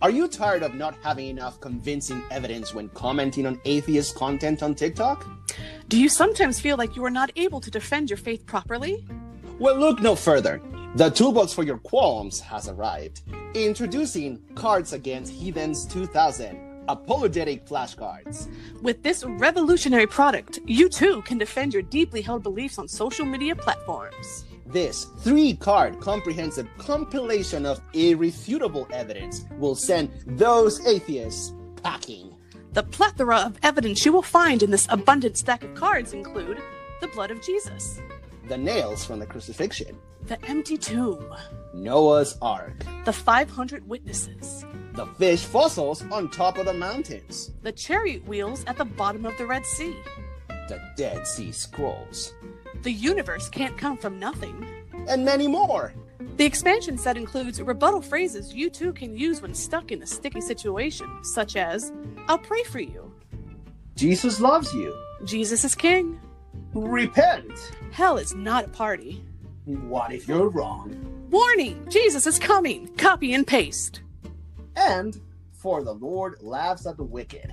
[0.00, 4.74] Are you tired of not having enough convincing evidence when commenting on atheist content on
[4.74, 5.28] TikTok?
[5.88, 9.06] Do you sometimes feel like you are not able to defend your faith properly?
[9.58, 10.62] Well, look no further.
[10.94, 13.20] The toolbox for your qualms has arrived.
[13.52, 18.48] Introducing Cards Against Heathens 2000 Apologetic Flashcards.
[18.82, 23.54] With this revolutionary product, you too can defend your deeply held beliefs on social media
[23.54, 24.44] platforms.
[24.66, 32.34] This three card comprehensive compilation of irrefutable evidence will send those atheists packing.
[32.72, 36.60] The plethora of evidence you will find in this abundant stack of cards include
[37.00, 38.00] the blood of Jesus,
[38.48, 41.34] The nails from the crucifixion, the empty tomb,
[41.74, 44.64] Noah's Ark, the 500 witnesses,
[44.98, 49.36] the fish fossils on top of the mountains, the chariot wheels at the bottom of
[49.38, 49.94] the Red Sea.
[50.68, 52.34] the Dead Sea Scrolls,
[52.82, 54.66] The universe can't come from nothing.
[55.08, 55.94] and many more.
[56.36, 60.40] The expansion set includes rebuttal phrases you too can use when stuck in a sticky
[60.40, 61.92] situation, such as,
[62.28, 63.12] I'll pray for you,
[63.94, 64.96] Jesus loves you.
[65.24, 66.20] Jesus is king,
[66.74, 67.52] Repent.
[67.92, 69.24] Hell is not a party.
[69.64, 70.94] What if you're wrong?
[71.30, 71.86] Warning!
[71.88, 72.88] Jesus is coming!
[72.96, 74.00] Copy and paste.
[74.78, 75.20] And
[75.52, 77.52] for the Lord laughs at the wicked.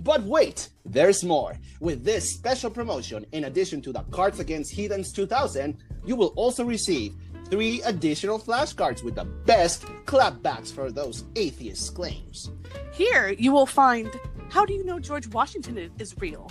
[0.00, 1.56] But wait, there's more.
[1.80, 6.64] With this special promotion, in addition to the Cards Against Heathens 2000, you will also
[6.64, 7.14] receive
[7.50, 12.50] three additional flashcards with the best clapbacks for those atheist claims.
[12.92, 14.10] Here you will find
[14.50, 16.50] How do you know George Washington is real?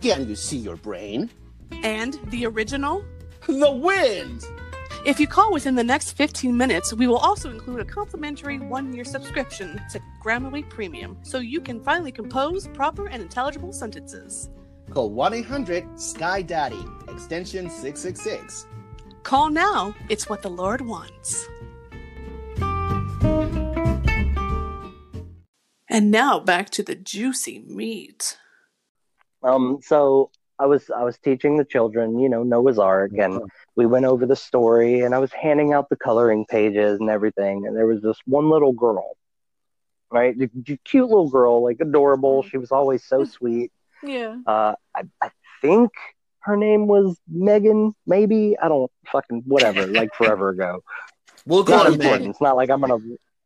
[0.00, 1.30] Can you see your brain?
[1.82, 3.04] And the original?
[3.46, 4.44] The wind!
[5.06, 8.92] If you call within the next 15 minutes, we will also include a complimentary one
[8.92, 14.50] year subscription to Grammarly Premium so you can finally compose proper and intelligible sentences.
[14.90, 18.66] Call 1 800 Sky Daddy, extension 666.
[19.22, 21.46] Call now, it's what the Lord wants.
[25.88, 28.36] And now back to the juicy meat.
[29.42, 33.40] Um, so I was I was teaching the children, you know, Noah's Ark, and
[33.78, 37.64] we went over the story, and I was handing out the coloring pages and everything,
[37.64, 39.16] and there was this one little girl,
[40.10, 42.42] right, the, the cute little girl, like adorable.
[42.42, 43.70] She was always so sweet.
[44.02, 44.36] Yeah.
[44.44, 45.30] Uh, I, I
[45.62, 45.92] think
[46.40, 50.82] her name was Megan, maybe I don't fucking whatever, like forever ago.
[51.46, 52.30] We'll It's not call it important.
[52.30, 52.98] It's not like I'm gonna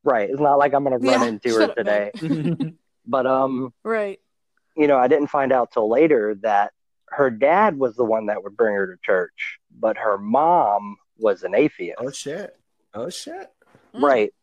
[0.03, 0.31] right.
[0.31, 2.11] It's not like I'm gonna run Yeah, into her up, today.
[3.07, 4.21] But um, Right.
[4.77, 6.73] you know, I didn't find out till later that
[7.13, 11.43] her dad was the one that would bring her to church, but her mom was
[11.43, 11.97] an atheist.
[11.99, 12.57] oh shit.
[12.95, 13.51] Oh shit.
[13.95, 14.03] Mm.
[14.03, 14.35] Right.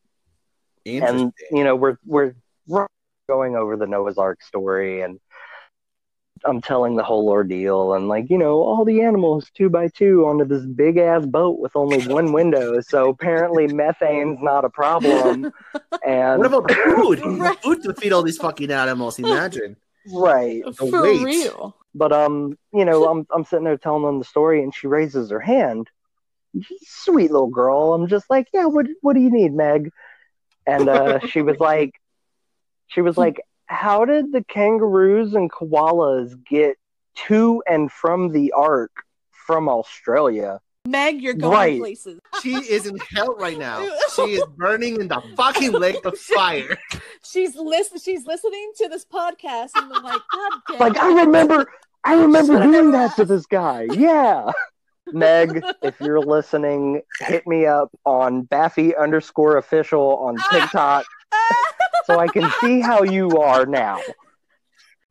[0.86, 1.20] Interesting.
[1.22, 2.36] And you know, we're we're
[2.68, 2.88] we're
[3.28, 5.20] going over the Noah's Ark story and
[6.46, 10.26] I'm telling the whole ordeal and like, you know, all the animals two by two
[10.26, 12.80] onto this big ass boat with only one window.
[12.82, 15.52] So apparently methane's not a problem.
[16.06, 17.20] And what about food?
[17.26, 17.62] Right.
[17.62, 19.20] Food to feed all these fucking animals.
[19.20, 19.76] Imagine.
[20.14, 20.64] right.
[20.78, 21.76] For real.
[21.94, 25.32] But um, you know, I'm I'm sitting there telling them the story, and she raises
[25.32, 25.90] her hand.
[26.82, 27.94] Sweet little girl.
[27.94, 28.66] I'm just like, yeah.
[28.66, 29.92] What what do you need, Meg?
[30.66, 31.94] And uh, she was like,
[32.88, 36.78] she was like, how did the kangaroos and koalas get
[37.28, 38.92] to and from the ark
[39.32, 40.60] from Australia?
[40.88, 41.80] Meg, you're going Right.
[41.80, 42.20] places.
[42.42, 43.86] She is in hell right now.
[44.16, 46.78] She is burning in the fucking lake of fire.
[47.24, 48.00] She's listen.
[48.00, 50.80] She's listening to this podcast and I'm like, God damn.
[50.80, 51.66] Like I remember,
[52.04, 53.88] I remember doing that to this guy.
[53.92, 54.52] Yeah.
[55.08, 61.06] Meg, if you're listening, hit me up on Baphy underscore official on TikTok
[62.06, 64.00] so I can see how you are now.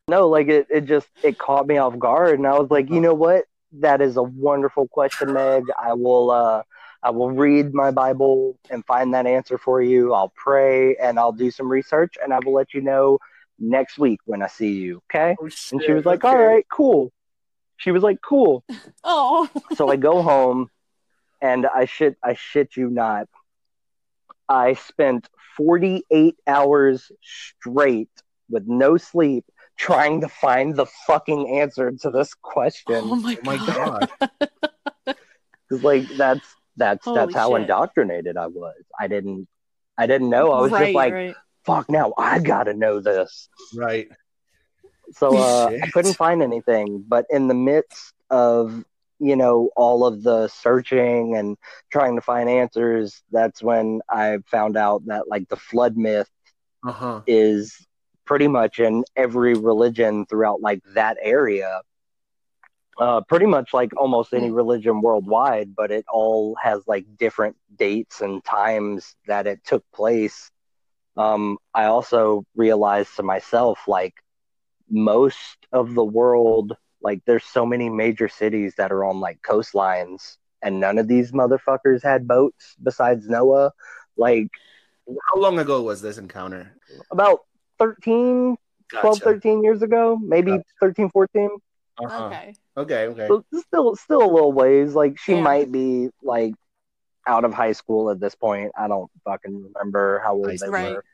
[0.09, 3.01] No, like it, it just it caught me off guard and I was like, you
[3.01, 3.45] know what?
[3.73, 5.65] That is a wonderful question, Meg.
[5.81, 6.63] I will uh
[7.03, 10.13] I will read my Bible and find that answer for you.
[10.15, 13.19] I'll pray and I'll do some research and I will let you know
[13.59, 15.03] next week when I see you.
[15.11, 15.37] Okay?
[15.41, 17.13] Oh, And she was like, All right, cool.
[17.77, 18.65] She was like, Cool.
[19.05, 19.49] Oh.
[19.77, 20.71] So I go home
[21.41, 23.29] and I shit I shit you not.
[24.49, 28.11] I spent 48 hours straight
[28.51, 29.45] with no sleep
[29.79, 33.05] trying to find the fucking answer to this Oh question.
[33.17, 34.09] my, Oh my god.
[34.21, 34.29] god.
[35.71, 37.63] Cuz like that's that's Holy that's how shit.
[37.63, 38.75] indoctrinated I was.
[38.99, 39.49] I didn't
[39.97, 40.53] I didn't know.
[40.53, 41.37] I was right, just like, right.
[41.65, 43.49] fuck now I got to know this.
[43.77, 44.09] Right.
[45.13, 47.05] So uh, I couldn't find anything.
[47.07, 48.85] But in the midst of
[49.21, 51.57] you know all of the searching and
[51.91, 56.29] trying to find answers, that's when I found out that like the flood myth
[56.87, 57.21] Uh huh.
[57.27, 57.87] is
[58.29, 61.81] pretty much in every religion throughout like that area.
[63.01, 68.21] Uh, pretty much like almost any religion worldwide, but it all has like different dates
[68.21, 70.51] and times that it took place.
[71.17, 74.15] Um, I also realized to myself, like
[74.91, 80.37] most of the world, like there's so many major cities that are on like coastlines,
[80.63, 83.73] and none of these motherfuckers had boats besides Noah.
[84.17, 84.51] Like
[85.33, 86.75] How long ago was this encounter?
[87.13, 87.41] about
[87.79, 88.57] 13,
[89.01, 90.65] 12, 13 years ago, maybe Gotcha.
[90.81, 91.51] 13, 14.
[92.01, 92.25] Uh-huh.
[92.27, 92.55] Okay.
[92.77, 93.07] Okay.
[93.09, 93.27] Okay.
[93.29, 94.95] So still, still a little ways.
[94.95, 95.41] Like she Yeah.
[95.43, 96.55] might be like
[97.27, 98.73] out of high school at this point.
[98.79, 100.69] I don't fucking remember how old they.
[100.69, 100.93] Right.
[100.95, 101.05] were.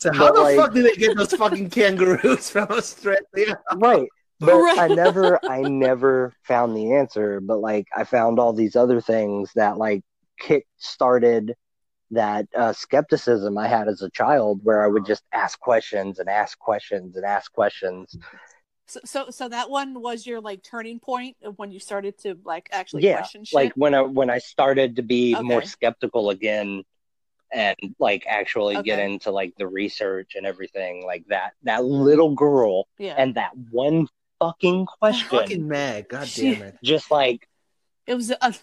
[0.00, 3.58] So how But, the like- fuck did they get those fucking kangaroos from Australia?
[3.76, 4.08] Right.
[4.40, 4.78] But Right.
[4.78, 7.40] I never, I never found the answer.
[7.40, 10.02] But like, I found all these other things that like
[10.40, 11.54] kick started
[12.14, 16.28] that uh, skepticism I had as a child, where I would just ask questions and
[16.28, 18.16] ask questions and ask questions.
[18.86, 22.38] So, so, so that one was your like turning point of when you started to
[22.44, 23.54] like actually Yeah, question shit.
[23.54, 26.82] like when I when I started to be more skeptical again
[27.50, 32.86] and like actually get into like the research and everything like that that little girl
[32.98, 33.14] yeah.
[33.16, 34.06] and that one
[34.38, 35.28] fucking question.
[35.28, 36.08] Fucking Meg.
[36.08, 36.76] God damn it.
[36.82, 37.48] Just like
[38.06, 38.54] It was a, a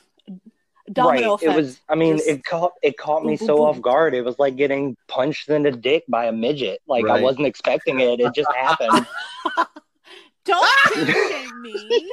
[0.91, 1.36] domino right.
[1.36, 1.44] effect.
[1.44, 1.80] It was.
[1.89, 3.65] I mean, Just it caught it caught me boom, boom, so boom.
[3.65, 4.13] off guard.
[4.13, 6.80] It was like getting punched in the dick by a midget.
[6.88, 8.20] Like I wasn't expecting it.
[8.20, 9.06] It just happened.
[10.46, 10.67] Don't
[11.08, 12.12] shame me.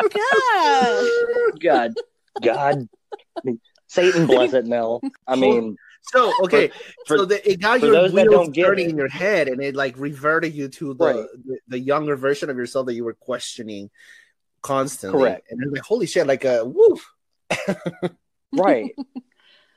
[0.12, 1.08] God.
[1.60, 1.94] God,
[2.42, 2.88] God,
[3.86, 5.00] Satan bless it, Mel.
[5.26, 6.70] I mean, So okay,
[7.06, 9.48] For- so the, it got your those that wheels don't turning it- in your head,
[9.48, 11.26] and it like reverted you to the, Right.
[11.46, 13.90] the the younger version of yourself that you were questioning
[14.62, 15.20] constantly.
[15.20, 15.46] Correct.
[15.50, 17.08] And it's like, holy shit, like a woof.
[18.52, 18.94] right.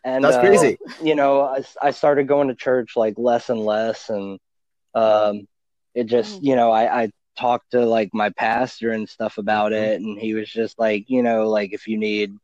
[0.04, 0.78] And That's uh, crazy.
[1.02, 4.40] you know, I, I started going to church like less and less, and
[4.94, 5.48] um,
[5.96, 10.00] it just, you know, I, I talked to like my pastor and stuff about it,
[10.00, 12.36] and he was just like, you know, like if you need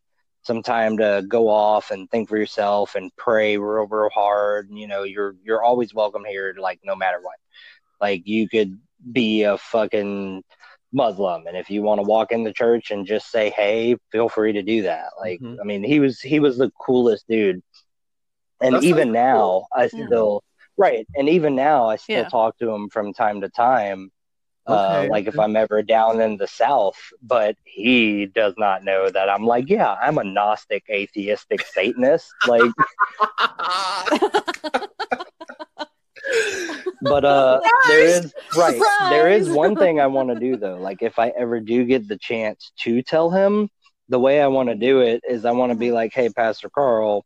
[0.43, 4.87] some time to go off and think for yourself and pray real, real hard, you
[4.87, 7.35] know, you're you're always welcome here, like no matter what.
[7.99, 8.79] Like you could
[9.11, 10.43] be a fucking
[10.93, 14.29] Muslim, and if you want to walk in the church and just say hey, feel
[14.29, 15.11] free to do that.
[15.19, 15.59] Like, Mhm.
[15.59, 17.61] I mean, he was he was the coolest dude,
[18.61, 19.67] and That even sounds now cool.
[19.73, 20.05] I Yeah.
[20.05, 20.43] still
[20.77, 22.29] right, and even now I still Yeah.
[22.29, 24.11] talk to him from time to time.
[24.67, 29.27] Uh, like if I'm ever down in the South, but he does not know that
[29.27, 32.31] I'm like, yeah, I'm a Gnostic, atheistic Satanist.
[32.45, 32.71] Like,
[37.01, 40.77] but uh there is right there is one thing i want to do though.
[40.77, 43.69] Like if i ever do get the chance to tell him
[44.09, 46.69] the way i want to do it is i want to be like hey pastor
[46.69, 47.25] carl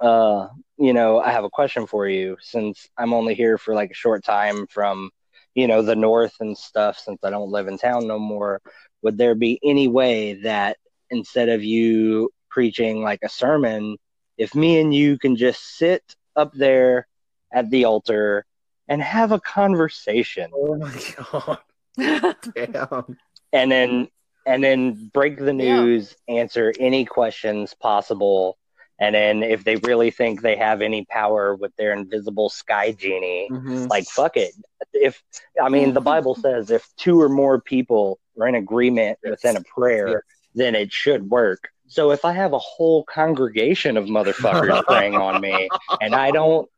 [0.00, 0.48] uh
[0.78, 2.36] you know i have a question for you.
[2.40, 5.10] Since i'm only here for like a short time from
[5.54, 8.60] you know the north and stuff since i don't live in town no more
[9.02, 10.76] would there be any way that
[11.10, 13.96] instead of you preaching like a sermon
[14.36, 16.02] if me and you can just sit
[16.36, 17.06] up there
[17.52, 18.44] at the altar
[18.88, 21.58] and have a conversation oh my god,
[22.54, 23.16] damn.
[23.52, 24.08] and then
[24.46, 25.52] and then break the Yeah.
[25.82, 28.58] news answer any questions possible
[28.98, 33.48] and then if they really think they have any power with their invisible sky genie
[33.50, 33.90] Mhm.
[33.90, 34.52] like fuck it
[34.92, 35.22] if
[35.62, 39.30] i mean the bible says if two or more people are in agreement Yes.
[39.32, 40.22] within a prayer Yes.
[40.54, 45.40] then it should work so if i have a whole congregation of motherfuckers praying on
[45.40, 45.70] me
[46.00, 46.68] and i don't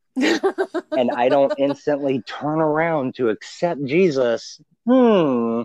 [0.92, 5.62] and I don't instantly turn around to accept Jesus, hmm,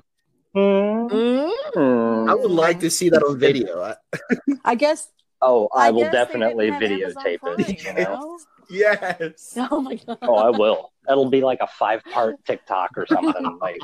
[0.54, 2.30] hmm, Mm, hmm.
[2.30, 3.82] I would like to see that on video.
[3.82, 3.96] I-
[4.66, 5.10] I guess
[5.46, 7.84] Oh, I, will definitely didn't have Amazon videotape Prime, it.
[7.84, 8.39] You know?
[8.70, 9.58] yes.
[9.72, 10.18] Oh my god.
[10.22, 10.92] Oh, I will.
[11.10, 13.58] It'll be like a five-part TikTok or something.
[13.62, 13.82] Like,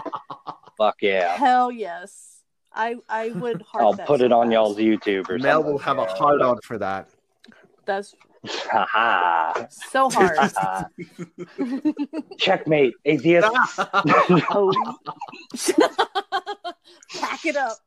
[0.78, 1.36] fuck yeah!
[1.36, 2.38] Hell yes.
[2.72, 5.72] I I would heart I'll put it on y'all's YouTube or Mel something.
[5.74, 6.16] will have a yeah.
[6.16, 7.10] hard on for that.
[7.86, 8.29] That's Haha.
[8.48, 10.86] So hard.
[12.38, 13.48] Checkmate, atheist.
[13.80, 14.98] oh.
[17.20, 17.78] Pack it up.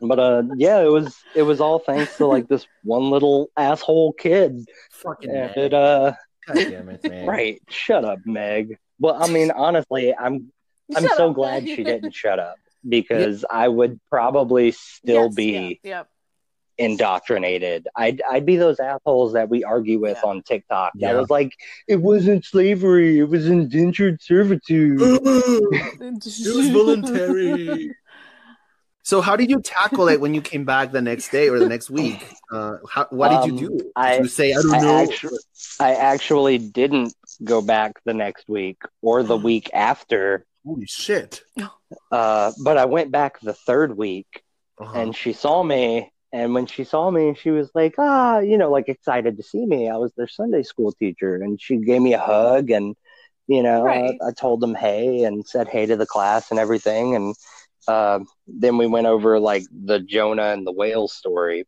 [0.00, 4.12] but uh, yeah, it was it was all thanks to like this one little asshole
[4.14, 4.64] kid.
[4.90, 5.56] Fucking And Meg.
[5.56, 6.12] it uh,
[6.46, 7.26] God damn it, man.
[7.26, 7.62] Right.
[7.68, 8.78] Shut up, Meg.
[8.98, 10.52] Well, I mean, honestly, I'm
[10.94, 11.76] I'm Shut so up, glad Meg.
[11.76, 16.08] she didn't shut up because I would probably still Yes, be yeah, yep.
[16.78, 17.86] Indoctrinated.
[17.96, 20.30] I'd I'd be those assholes that we argue with Yeah.
[20.30, 20.92] on TikTok.
[20.96, 21.20] That Yeah.
[21.20, 21.52] was like,
[21.88, 25.00] it wasn't slavery, it was indentured servitude.
[25.00, 27.94] it was voluntary.
[29.06, 31.68] So, how did you tackle it when you came back the next day or the
[31.68, 32.26] next week?
[32.50, 33.76] Uh, how, what did Um, you do?
[33.76, 34.96] Did I- you say, I don't I know?
[35.02, 35.38] actually,
[35.78, 37.12] I actually didn't
[37.44, 41.42] go back the next week or the week after, Holy shit.
[42.10, 44.42] uh, but I went back the third week
[44.80, 44.98] Uh-huh.
[44.98, 48.70] and she saw me and when she saw me she was like ah you know
[48.70, 49.88] like excited to see me.
[49.90, 52.96] I was their sunday school teacher and she gave me a hug and
[53.48, 54.20] you know Right.
[54.22, 57.16] I, I told them hey and said hey to the class and everything.
[57.16, 57.36] And
[57.88, 61.66] uh, then we went over like the jonah and the whale story.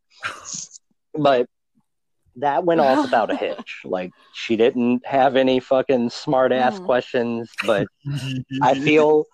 [1.14, 1.48] But
[2.36, 3.82] that went off without a hitch.
[3.84, 6.84] Like she didn't have any fucking smart ass Mhm.
[6.86, 7.88] questions but
[8.62, 9.26] i feel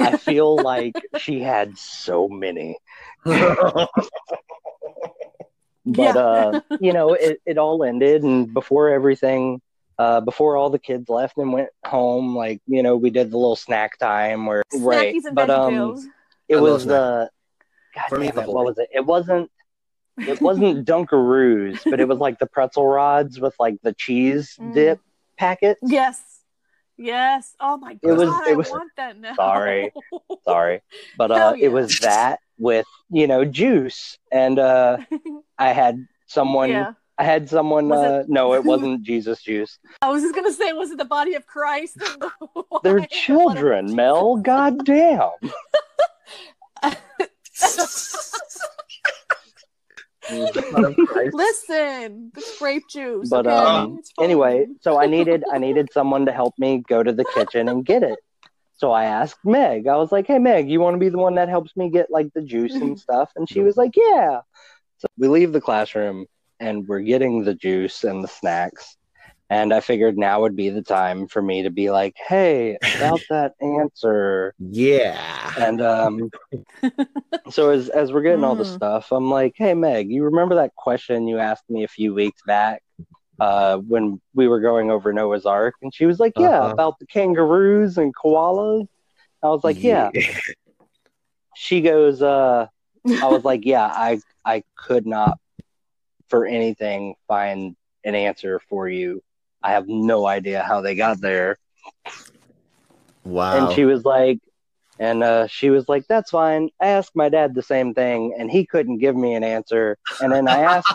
[0.00, 2.76] i feel like she had so many
[5.86, 6.16] but Yeah.
[6.16, 9.60] uh you know it, it all ended and before everything
[9.98, 13.36] uh before all the kids left and went home like you know we did the
[13.38, 15.96] little snack time where right Snackies and but um
[16.48, 17.30] it I was the
[17.94, 19.50] God For me, damn it, what was it it wasn't
[20.18, 24.74] it wasn't dunkaroos but it was like the pretzel rods with like the cheese Mm.
[24.74, 25.00] dip
[25.38, 26.20] packets Yes.
[26.98, 27.54] Yes.
[27.60, 28.10] Oh my god.
[28.10, 29.34] It was- I it was- want that now.
[29.34, 29.92] Sorry.
[30.44, 30.80] sorry
[31.16, 31.66] but uh yeah.
[31.66, 34.96] it was that with you know juice and uh
[35.58, 36.92] i had someone yeah.
[37.18, 37.88] I had someone.
[37.88, 39.78] Was it- uh, no, it wasn't Jesus juice.
[40.02, 42.02] I was just gonna say, was it the body of Christ?
[42.82, 44.36] They're children, Mel.
[44.36, 45.30] God damn.
[51.32, 53.30] Listen, it's grape juice.
[53.30, 53.56] But, okay?
[53.56, 57.68] um, anyway, so I needed I needed someone to help me go to the kitchen
[57.68, 58.18] and get it.
[58.76, 59.86] So I asked Meg.
[59.86, 62.10] I was like, "Hey Meg, you want to be the one that helps me get
[62.10, 64.40] like the juice and stuff?" And she was like, "Yeah."
[64.98, 66.26] So we leave the classroom
[66.60, 68.96] and we're getting the juice and the snacks.
[69.50, 73.22] And I figured now would be the time for me to be like, "Hey, about
[73.30, 75.52] that answer." Yeah.
[75.56, 76.30] And um,
[77.50, 78.74] so as as we're getting all the Mm.
[78.74, 82.42] stuff, I'm like, "Hey Meg, you remember that question you asked me a few weeks
[82.46, 82.82] back
[83.40, 86.72] uh, when we were going over Noah's Ark?" And she was like, "Yeah, Uh-huh.
[86.72, 88.86] about the kangaroos and koalas."
[89.42, 90.10] I was like, "Yeah."
[91.54, 92.66] She goes, uh,
[93.06, 95.38] "I was like, yeah, I I could not
[96.28, 99.22] for anything find an answer for you.
[99.62, 101.58] I have no idea how they got there."
[103.24, 103.56] Wow.
[103.56, 104.38] And she was like,
[104.98, 106.70] and uh, she was like, that's fine.
[106.80, 109.98] I asked my dad the same thing, and he couldn't give me an answer.
[110.20, 110.94] And then I asked,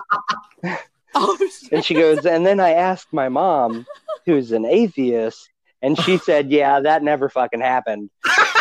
[1.15, 1.71] Oh, shit.
[1.73, 3.85] and she goes, and then I asked my mom,
[4.25, 5.49] who's an atheist,
[5.81, 8.09] and she said, yeah, that never fucking happened.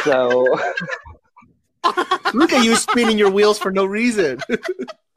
[0.05, 0.47] So,
[2.35, 4.39] Look at you spinning your wheels for no reason.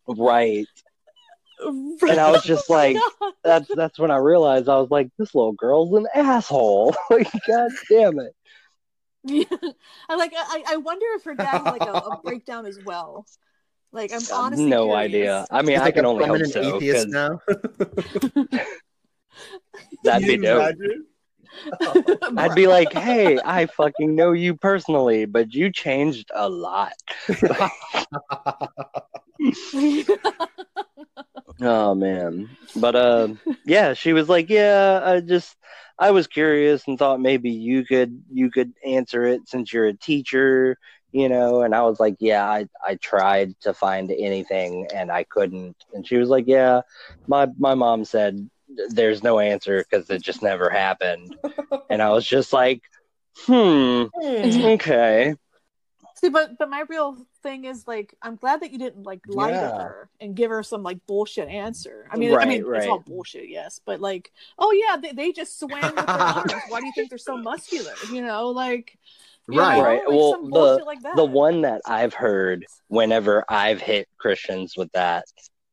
[0.07, 0.67] right.
[1.59, 2.97] And I was just like,
[3.43, 6.95] that's that's when I realized I was like, this little girl's an asshole.
[7.09, 8.35] like, god damn it.
[9.23, 9.45] Yeah.
[10.09, 10.33] I like.
[10.35, 13.25] I, I wonder if her dad had like a, a breakdown as well.
[13.93, 15.05] Like I'm honestly no curious.
[15.05, 15.47] idea.
[15.51, 16.75] I mean, He's I like can only hope prominent so.
[16.75, 17.39] atheist 'cause now.
[20.03, 20.61] That'd be You dope.
[20.75, 21.05] imagine?
[22.37, 26.93] I'd be like, hey, I fucking know you personally, but you changed a lot.
[31.61, 32.49] Oh man.
[32.75, 33.27] But uh
[33.65, 35.55] yeah, she was like, Yeah, I just
[35.99, 39.93] I was curious and thought maybe you could you could answer it since you're a
[39.97, 40.77] teacher,
[41.13, 45.23] you know, and I was like, Yeah, I, I tried to find anything and I
[45.23, 45.77] couldn't.
[45.93, 46.81] And she was like, Yeah,
[47.27, 48.49] my my mom said
[48.89, 51.35] there's no answer because it just never happened.
[51.89, 52.81] and I was just like,
[53.45, 55.35] Hmm, okay.
[56.15, 59.51] See, but but my real thing is like I'm glad that you didn't like lie
[59.51, 59.59] Yeah.
[59.59, 62.07] to her and give her some like bullshit answer.
[62.11, 62.79] I mean, I mean right.
[62.83, 66.63] it's all bullshit, yes, but like, oh yeah, they, they just swam with their arms.
[66.69, 67.93] Why do you think they're so muscular?
[68.09, 68.97] You know, like
[69.47, 69.77] you Right.
[69.77, 70.01] know, Right.
[70.07, 71.15] like Well, some the- like that.
[71.15, 75.25] the one that I've heard whenever I've hit Christians with that,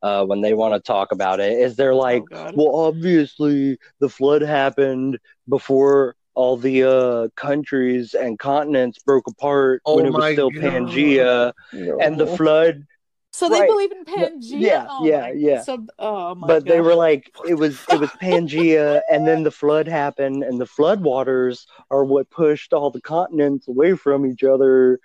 [0.02, 4.08] uh, when they want to talk about it, is they're like, oh, well, obviously the
[4.08, 10.32] flood happened before all the uh, countries and continents broke apart Oh when it was
[10.32, 10.62] still God.
[10.62, 11.52] Pangea,
[12.00, 12.84] and the flood.
[13.32, 13.68] So they right.
[13.68, 14.60] believe in Pangea.
[14.60, 15.62] Yeah, oh, yeah, yeah.
[15.62, 16.72] So, oh my But God.
[16.72, 20.66] they were like, it was it was Pangea, and then the flood happened, and the
[20.66, 25.00] flood waters are what pushed all the continents away from each other.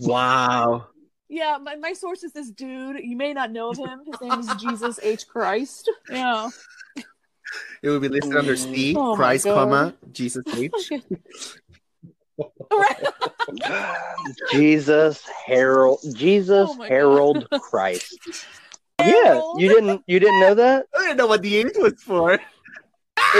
[0.00, 0.88] Wow.
[1.28, 3.00] Yeah, my, my source is this dude.
[3.04, 4.00] You may not know of him.
[4.04, 5.28] His name is Jesus H.
[5.28, 5.90] Christ.
[6.08, 6.48] Yeah.
[7.82, 9.54] It would be listed under C, Oh Christ, God.
[9.54, 10.72] comma, Jesus H.
[12.72, 13.06] Right.
[14.52, 16.94] Jesus Harold Jesus Oh my God.
[16.94, 18.18] Harold Christ.
[19.02, 20.84] Yeah, you didn't you didn't know that?
[20.94, 22.34] I didn't know what the H was for.
[22.34, 22.42] It's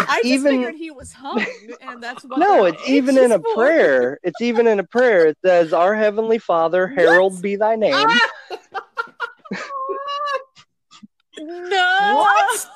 [0.09, 1.45] I just even figured he was hung,
[1.83, 2.39] and that's what.
[2.39, 3.55] no, it's even in a for.
[3.55, 4.19] prayer.
[4.23, 5.27] It's even in a prayer.
[5.27, 8.09] It says, "Our heavenly Father, Harold be thy name."
[11.39, 12.17] No.
[12.17, 12.71] What?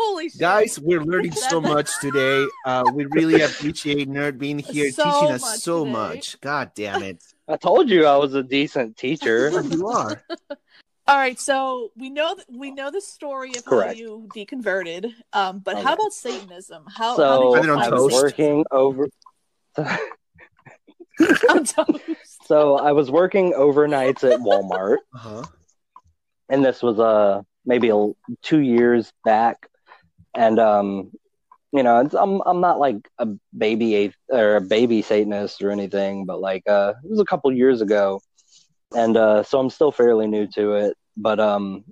[0.00, 2.48] Holy shit, Guys, we're learning so much today.
[2.64, 5.92] Uh, we really appreciate Nerd being here, So teaching us much so today.
[5.92, 6.40] much.
[6.40, 7.22] God damn it.
[7.48, 9.50] I told you I was a decent teacher.
[9.68, 10.22] You are.
[11.08, 15.12] All right, so we know that we know the story of how you deconverted.
[15.32, 15.84] Um, but Okay.
[15.84, 16.84] how about Satanism?
[16.94, 19.08] How, So how did you I was working over.
[21.48, 22.46] on toast?
[22.46, 25.44] So I was working overnights at Walmart, Uh-huh.
[26.50, 28.10] and this was uh maybe a,
[28.42, 29.66] two years back,
[30.34, 31.10] and um,
[31.72, 36.24] you know, it's, I'm I'm not like a baby or a baby Satanist or anything,
[36.26, 38.20] but like uh, it was a couple years ago,
[38.94, 40.96] and uh, so I'm still fairly new to it.
[41.16, 41.84] But um,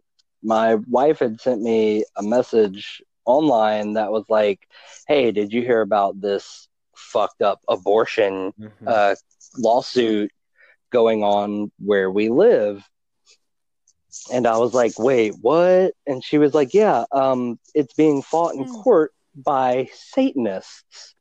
[0.42, 4.60] my wife had sent me a message online that was like,
[5.06, 8.70] "Hey, did you hear about this fucked up abortion Mhm.
[8.86, 9.14] uh,
[9.58, 10.30] lawsuit
[10.90, 12.82] going on where we live.
[14.32, 15.92] And I was like, wait, what?
[16.06, 18.74] And she was like, yeah, um, it's being fought in Hmm.
[18.82, 21.14] court by Satanists.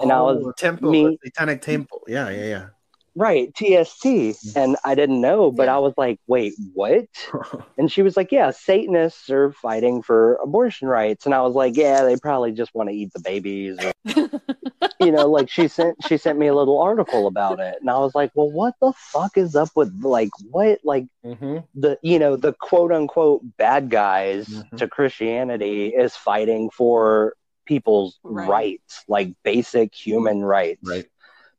[0.00, 2.02] And I was Oh, temple, me- satanic temple.
[2.08, 2.66] Yeah, yeah, yeah.
[3.14, 5.76] right TST, and I didn't know, but Yeah.
[5.76, 7.06] I was like, wait, what?
[7.78, 11.76] And she was like, yeah, Satanists are fighting for abortion rights, and I was like,
[11.76, 13.92] yeah, they probably just want to eat the babies, or,
[15.00, 17.98] you know, like she sent she sent me a little article about it, and I
[17.98, 21.64] was like, well, what the fuck is up with like what like Mhm.
[21.74, 24.76] the you know the quote unquote bad guys Mhm.
[24.78, 27.34] to Christianity is fighting for
[27.66, 28.48] people's Right.
[28.48, 30.86] rights, like basic human rights.
[30.86, 31.06] Right.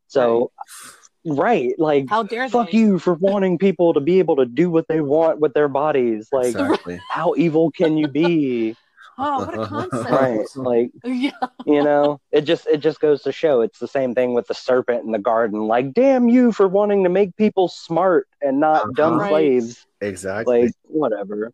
[0.07, 0.51] So,
[1.25, 2.77] right, like How dare fuck they?
[2.77, 6.29] you for wanting people to be able to do what they want with their bodies.
[6.31, 6.99] Like, exactly.
[7.09, 8.75] how evil can you be?
[9.17, 10.09] Oh, what a concept.
[10.09, 11.31] right, like Yeah.
[11.65, 14.53] you know, it just it just goes to show it's the same thing with the
[14.53, 15.67] serpent in the garden.
[15.67, 18.91] Like, damn you for wanting to make people smart and not uh-huh.
[18.95, 19.29] dumb Right.
[19.29, 19.85] slaves.
[20.01, 20.63] Exactly.
[20.63, 21.51] like whatever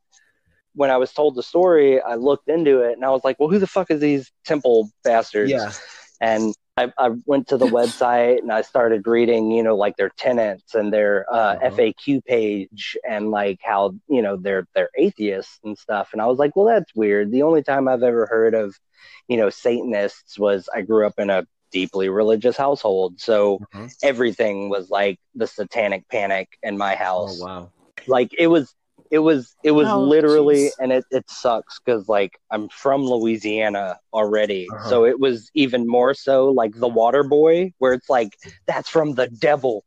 [0.73, 3.49] when i was told the story i looked into it and i was like well
[3.49, 5.71] who the fuck is these temple bastards yeah.
[6.21, 10.11] and I, I went to the website and i started reading you know like their
[10.17, 11.71] tenants and their uh, Uh-huh.
[11.71, 16.39] faq page and like how you know they're they're atheists and stuff and i was
[16.39, 18.75] like well that's weird the only time i've ever heard of
[19.27, 23.91] you know satanists was i grew up in a deeply religious household so Mhm.
[24.03, 27.71] everything was like the satanic panic in my house Oh wow.
[28.07, 28.73] like it was
[29.11, 30.71] it was it was Oh, literally jeez.
[30.79, 34.89] and it, it sucks because like i'm from louisiana already Uh-huh.
[34.89, 38.37] so it was even more so like the water boy where it's like
[38.67, 39.83] that's from the devil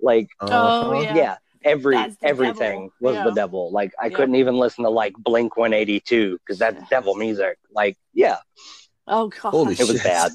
[0.00, 1.02] like Oh, Uh-huh.
[1.02, 1.14] yeah.
[1.14, 2.92] yeah, every everything devil.
[3.00, 3.24] was Yeah.
[3.24, 4.16] the devil like i Yep.
[4.16, 8.36] couldn't even listen to like blink 182 because that's devil music like yeah
[9.08, 9.50] Oh god.
[9.52, 10.32] Holy It was bad.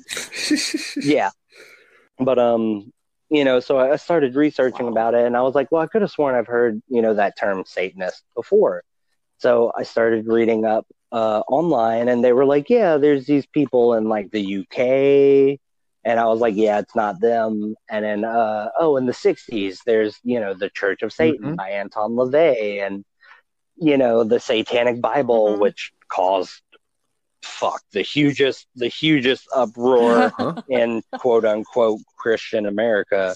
[1.03, 1.31] yeah
[2.19, 2.91] but um
[3.31, 4.91] you know so i started researching Wow.
[4.91, 7.15] about it and i was like well i could have sworn i've heard you know
[7.15, 8.83] that term satanist before
[9.39, 13.93] so i started reading up uh, online and they were like yeah there's these people
[13.95, 14.79] in like the uk
[16.05, 19.81] and i was like yeah it's not them and then uh, oh in the 60s
[19.85, 21.55] there's you know the church of satan Mhm.
[21.55, 23.03] by anton lavey and
[23.77, 25.59] you know the satanic bible Mhm.
[25.59, 26.61] which caused
[27.43, 30.33] fuck the hugest the hugest uproar
[30.67, 33.35] in quote unquote Christian America.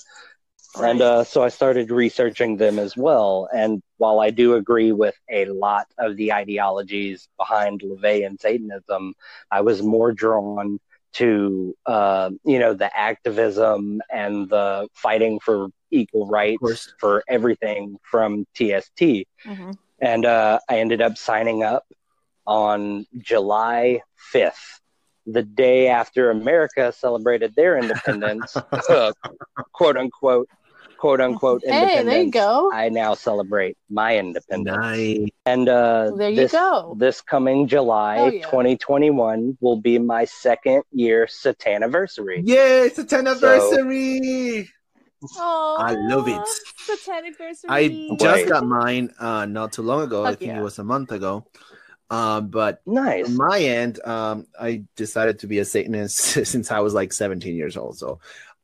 [0.81, 3.47] And uh, so I started researching them as well.
[3.53, 9.13] And while I do agree with a lot of the ideologies behind LaVey Satanism,
[9.51, 10.79] I was more drawn
[11.13, 18.45] to, uh, you know, the activism and the fighting for equal rights for everything from
[18.53, 19.77] TST Mhm.
[19.99, 21.85] and uh, I ended up signing up
[22.45, 24.01] on July
[24.33, 24.79] 5th,
[25.25, 29.11] the day after America celebrated their independence, uh,
[29.73, 30.47] quote unquote,
[30.97, 32.05] quote unquote Hey, independence.
[32.13, 32.71] there you go.
[32.71, 35.29] I now celebrate my independence, Nice.
[35.45, 36.95] and uh, There you this, go.
[36.97, 38.41] This coming July Oh, yeah.
[38.41, 42.47] 2021 will be my second year Sataniversary.
[42.47, 44.69] Yay, it's a 10 anniversary.
[45.37, 46.41] Oh, I love it.
[46.87, 48.09] The 10th anniversary.
[48.11, 50.23] I just got mine uh not too long ago.
[50.23, 50.59] I think yeah.
[50.59, 51.45] it was a month ago.
[52.15, 53.27] Um, but Nice.
[53.27, 57.55] on my end, um, I decided to be a Satanist since I was like 17
[57.55, 57.97] years old.
[57.97, 58.19] So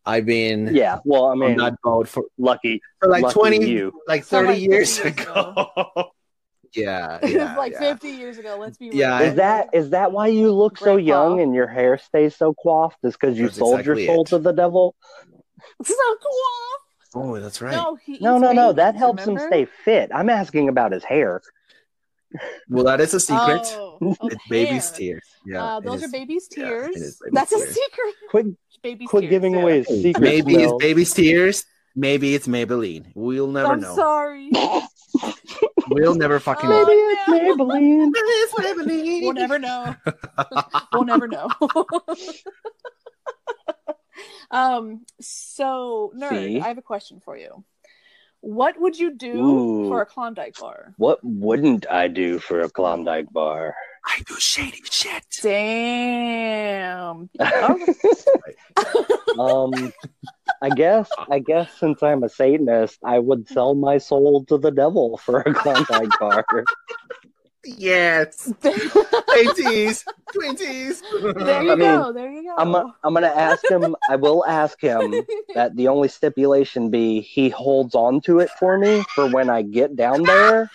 [0.05, 0.99] I've been Yeah.
[1.05, 2.81] Well, I on mean, that boat for, lucky.
[2.99, 3.91] for like lucky 20, you.
[4.07, 5.67] like 30 like, years years ago.
[6.73, 7.93] yeah, It yeah, like yeah.
[7.93, 8.57] 50 years ago.
[8.59, 8.97] Let's be real.
[8.99, 11.01] Yeah, Is that is that why you look so Grandpa.
[11.13, 12.97] young and your hair stays so coiffed?
[13.03, 14.27] Is because you That's sold exactly your soul it.
[14.29, 14.95] to the devil?
[15.83, 15.93] so
[16.23, 16.71] cool.
[17.13, 17.73] Oh, that's right.
[17.75, 18.71] No, he No, no, no.
[18.71, 20.11] That helps him stay fit.
[20.13, 21.41] I'm asking about his hair.
[22.69, 23.61] Well, that is a secret.
[23.75, 24.97] Oh, it's baby's hair.
[24.97, 25.23] tears.
[25.45, 26.95] Yeah, uh, it those are baby's tears.
[26.95, 28.13] is baby's That's a secret.
[28.29, 28.45] Quit,
[28.83, 29.29] Baby's quit tears.
[29.31, 29.61] giving yeah.
[29.61, 30.19] away his secrets.
[30.19, 31.65] Maybe it's baby's tears.
[31.95, 33.11] Maybe it's Maybelline.
[33.15, 33.95] We'll never I'm know.
[33.95, 34.49] sorry.
[35.89, 36.85] We'll never fucking Oh, know.
[36.85, 37.65] Maybe it's no.
[37.65, 38.11] Maybelline.
[38.15, 39.21] It's Maybelline.
[39.23, 39.95] We'll never know.
[40.93, 41.49] we'll never know.
[44.51, 45.05] um.
[45.19, 46.61] So, nerd, See?
[46.61, 47.63] I have a question for you.
[48.41, 49.87] What would you do Ooh.
[49.87, 50.93] for a Klondike bar?
[50.97, 53.75] What wouldn't I do for a Klondike bar?
[54.03, 55.23] I do shady shit.
[55.43, 57.29] Damn.
[59.39, 59.93] um,
[60.61, 64.71] I guess I guess since I'm a Satanist, I would sell my soul to the
[64.71, 66.43] devil for a Klondike bar.
[67.63, 68.51] Yes.
[68.61, 70.05] Twenties.
[70.33, 71.01] Twenties.
[71.01, 72.11] there you I mean, go.
[72.11, 72.55] There you go.
[72.57, 73.95] I'm I'm gonna ask him.
[74.09, 75.13] I will ask him
[75.55, 79.61] that the only stipulation be he holds on to it for me for when I
[79.61, 80.71] get down there,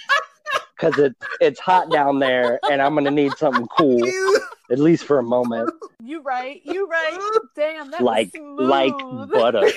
[0.76, 4.00] because it's it's hot down there, and I'm gonna need something cool
[4.70, 5.70] at least for a moment,
[6.02, 6.60] you right.
[6.64, 7.18] You right.
[7.54, 7.90] Damn.
[7.90, 8.96] That like was like
[9.30, 9.68] butter.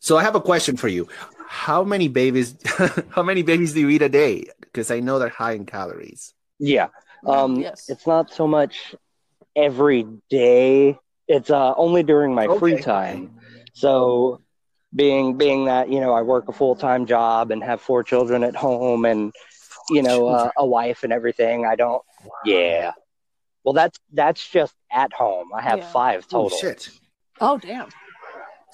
[0.00, 1.08] So I have a question for you.
[1.50, 2.54] How many babies
[3.10, 4.46] how many babies do you eat a day?
[4.60, 6.34] Because I know they're high in calories.
[6.58, 6.88] Yeah.
[7.26, 7.88] Um, yes.
[7.88, 8.94] it's not so much
[9.56, 10.98] every day.
[11.26, 13.40] It's uh only during my free time.
[13.72, 14.42] So
[14.94, 18.44] being being that you know I work a full time job and have four children
[18.44, 19.32] at home and
[19.90, 21.64] you know uh, a wife and everything.
[21.66, 22.02] I don't.
[22.44, 22.92] Yeah.
[23.64, 25.48] Well, that's that's just at home.
[25.54, 25.92] I have Yeah.
[25.92, 26.58] five Oh total.
[26.58, 26.90] shit!
[27.40, 27.88] Oh damn.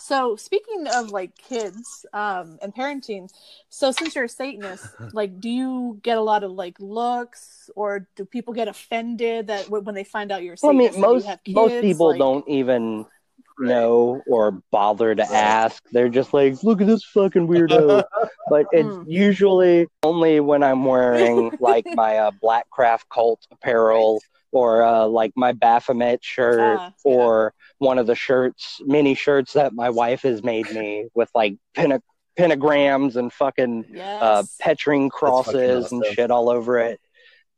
[0.04, 3.30] So speaking of like kids um, and parenting,
[3.70, 4.84] so since you're a Satanist,
[5.14, 9.64] like, do you get a lot of like looks, or do people get offended that
[9.64, 12.18] w- when they find out you're a Well, I mean, most have most people Like-
[12.18, 13.06] don't even
[13.58, 15.82] know or bother to ask.
[15.90, 18.04] They're just like, "Look at this fucking weirdo."
[18.50, 19.04] but it's Mm.
[19.08, 24.20] usually only when I'm wearing like my uh, Black Craft Cult apparel
[24.52, 26.90] or uh, like my Baphomet shirt Ah, yeah.
[27.04, 31.54] or one of the shirts, mini shirts that my wife has made me with like
[31.76, 32.00] penta-
[32.38, 34.22] pentagrams and fucking Yes.
[34.22, 36.14] uh, Petrine crosses and awesome.
[36.14, 37.00] shit all over it,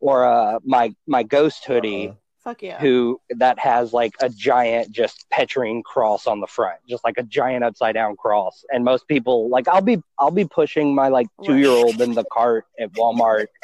[0.00, 2.16] or uh, my my ghost hoodie Uh-huh.
[2.52, 2.78] Fuck yeah.
[2.78, 7.24] who that has like a giant just Petrine cross on the front, just like a
[7.24, 8.64] giant upside down cross.
[8.70, 12.14] And most people like I'll be I'll be pushing my like two year old in
[12.14, 13.46] the cart at Walmart.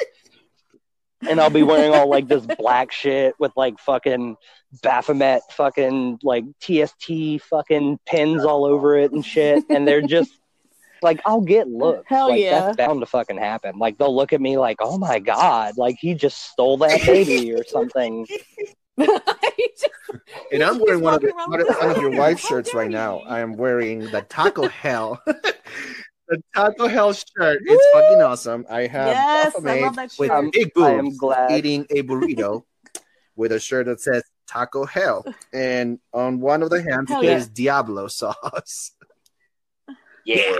[1.29, 4.37] And I'll be wearing all like this black shit with like fucking
[4.81, 9.63] Baphomet fucking like TST fucking pins all over it and shit.
[9.69, 10.31] And they're just
[11.01, 12.05] like I'll get looks.
[12.07, 12.59] Hell like yeah.
[12.59, 13.77] that's bound to fucking happen.
[13.77, 17.53] Like they'll look at me like, oh my god, like he just stole that baby
[17.53, 18.25] or something.
[20.51, 22.89] And I'm wearing one of, the, one of one of your a- wife's shirts right
[22.89, 23.19] now.
[23.19, 25.21] I am wearing the Taco Hell.
[26.27, 28.65] the Taco Hell shirt is fucking awesome.
[28.69, 30.51] I have Yes, I love that with shirt.
[30.53, 31.51] big I am boobs glad.
[31.51, 32.63] eating a burrito
[33.35, 37.45] with a shirt that says Taco Hell, and on one of the hands Hell there's
[37.47, 37.51] yeah.
[37.53, 38.91] Diablo sauce.
[40.25, 40.57] Yeah,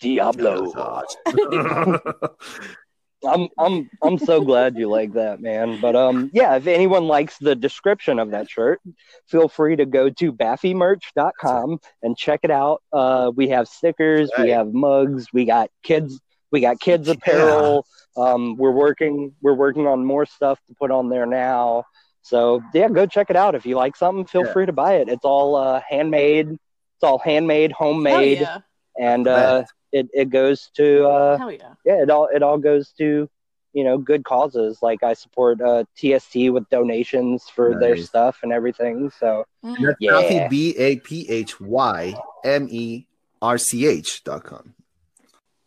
[0.00, 0.70] Diablo.
[0.72, 1.16] sauce.
[3.26, 5.80] I'm I'm I'm so glad you like that, man.
[5.80, 8.80] But um yeah, if anyone likes the description of that shirt,
[9.26, 12.82] feel free to go to baphymerch.com and check it out.
[12.92, 16.20] Uh we have stickers, we have mugs, we got kids
[16.52, 17.86] we got kids apparel.
[18.16, 21.84] Um we're working we're working on more stuff to put on there now.
[22.22, 23.54] So yeah, go check it out.
[23.54, 24.52] If you like something, feel Yeah.
[24.52, 25.08] free to buy it.
[25.08, 26.50] It's all uh handmade.
[26.50, 28.58] It's all handmade, Hell homemade, yeah.
[28.98, 29.64] and uh
[29.98, 31.74] it, it goes to uh Hell yeah.
[31.84, 33.28] yeah, it all it all goes to
[33.72, 34.78] you know good causes.
[34.82, 39.10] Like I support uh, TST with donations for their stuff and everything.
[39.20, 39.76] So Mm.
[39.84, 40.48] That's Yeah.
[40.48, 43.06] B A P H Y M E
[43.42, 44.74] R C H dot com.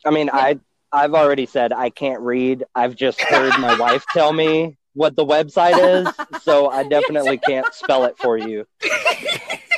[0.05, 0.59] I mean, I
[0.91, 2.63] I've already said I can't read.
[2.73, 7.71] I've just heard my wife tell me what the website is, so I definitely can't
[7.73, 8.65] spell it for you.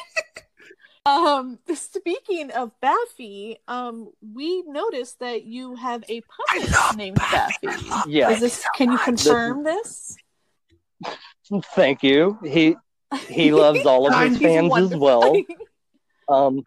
[1.05, 8.03] Um, speaking of Baphy, um, we noticed that you have a puppet named Baphy.
[8.07, 8.65] Yeah, Is this?
[8.75, 10.15] Can you confirm this?
[11.73, 12.37] thank you.
[12.43, 12.75] He
[13.27, 15.35] he loves all of his He's fans as well.
[16.29, 16.63] Um,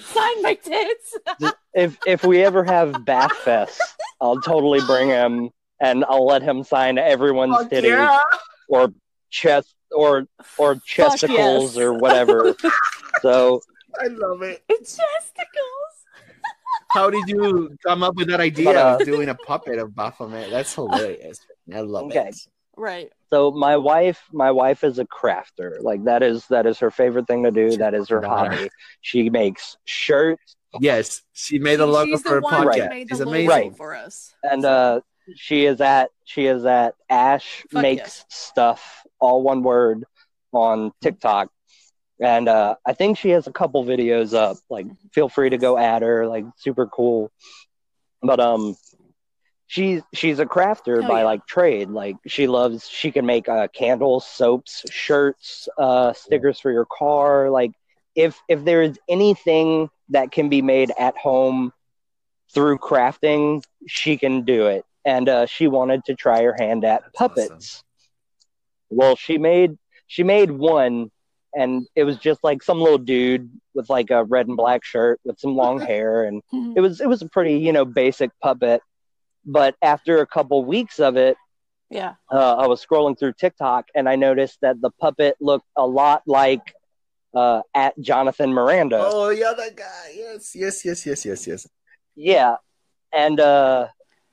[0.00, 1.16] Sign my tits.
[1.72, 3.80] if if we ever have Bath Fest,
[4.20, 8.18] I'll totally bring him and I'll let him sign everyone's titties
[8.68, 8.92] or
[9.30, 10.26] chest or
[10.58, 11.78] or Fuck chesticles yes.
[11.78, 12.54] or whatever.
[13.22, 13.60] so
[14.00, 14.62] I love it.
[14.68, 16.06] It's testicles.
[16.90, 19.94] How did you come up with that idea But, uh, of doing a puppet of
[19.94, 20.50] Baphomet?
[20.50, 21.40] That's hilarious.
[21.74, 22.16] I love it.
[22.16, 22.28] Okay.
[22.28, 22.36] it.
[22.74, 23.12] Right.
[23.30, 25.80] so my wife my wife is a crafter.
[25.82, 27.76] Like that is that is her favorite thing to do.
[27.76, 28.30] That is her Nice.
[28.30, 28.70] hobby.
[29.02, 32.80] She makes shirts Yes, she made a logo She's for the a one Right.
[32.80, 32.88] podcast.
[32.88, 33.48] made She's amazing.
[33.48, 33.76] Right.
[33.76, 34.34] for us.
[34.42, 35.00] and uh
[35.36, 38.26] she is at she is at Ash Fuck makes yes.
[38.28, 40.04] stuff all one word
[40.52, 41.50] on TikTok.
[42.20, 44.58] And uh I think she has a couple videos up.
[44.70, 47.30] Like feel free to go at her, like super cool.
[48.22, 48.76] But um
[49.66, 51.26] she's she's a crafter Hell by yeah.
[51.26, 51.88] like trade.
[51.88, 57.50] Like she loves she can make uh candles, soaps, shirts, uh stickers for your car.
[57.50, 57.72] Like
[58.14, 61.72] if if there is anything that can be made at home
[62.52, 64.84] through crafting, she can do it.
[65.04, 67.84] And uh, she wanted to try her hand at That's puppets.
[68.90, 71.10] Well, she made she made one,
[71.54, 75.18] and it was just like some little dude with like a red and black shirt
[75.24, 76.42] with some long hair, and
[76.76, 78.82] it was it was a pretty you know basic puppet.
[79.44, 81.36] But after a couple weeks of it,
[81.90, 82.14] Yeah.
[82.30, 86.22] uh, I was scrolling through TikTok and I noticed that the puppet looked a lot
[86.26, 86.72] like
[87.34, 88.98] uh, at Jonathan Miranda.
[89.02, 90.12] Oh, yeah, that guy.
[90.14, 91.68] Yes, yes, yes, yes, yes, yes.
[92.14, 92.54] Yeah.
[93.12, 93.88] And uh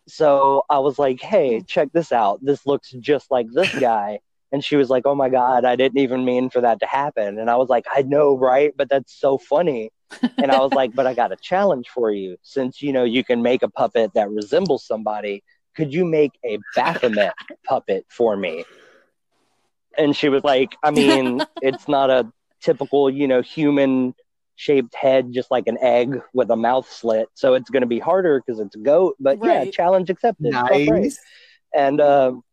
[0.10, 1.66] so I was like, "Hey, mm-hmm.
[1.66, 2.44] check this out.
[2.44, 4.20] This looks just like this guy."
[4.52, 7.40] And she was like, "Oh my god, I didn't even mean for that to happen."
[7.40, 8.74] And I was like, "I know, right?
[8.76, 9.92] But that's so funny."
[10.38, 12.38] and I was like, "But I got a challenge for you.
[12.42, 15.44] Since you know you can make a puppet that resembles somebody,
[15.76, 17.34] could you make a Baphomet
[17.66, 18.66] puppet for me?"
[19.98, 22.32] And she was like, "I mean, it's not a
[22.62, 24.14] typical, you know, human
[24.60, 27.30] shaped head, just like an egg with a mouth slit.
[27.34, 29.16] So it's going to be harder because it's a goat.
[29.18, 30.54] But yeah, challenge accepted.
[30.54, 30.90] Fuck right.
[30.90, 31.18] Nice.
[31.74, 32.44] And um,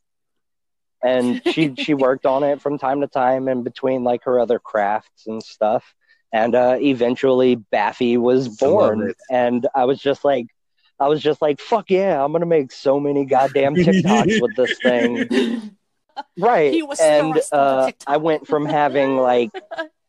[1.02, 4.61] and she she worked on it from time to time in between like her other
[4.61, 5.94] crafts and stuff.
[6.32, 9.16] And uh, eventually, Baphy was born, it.
[9.30, 10.46] and I was just like.
[10.98, 14.78] I was just like, fuck yeah, I'm gonna make so many goddamn TikToks with this
[14.78, 15.76] thing.
[16.38, 16.72] Right.
[16.72, 19.50] He was and thrust on the uh, I went from having like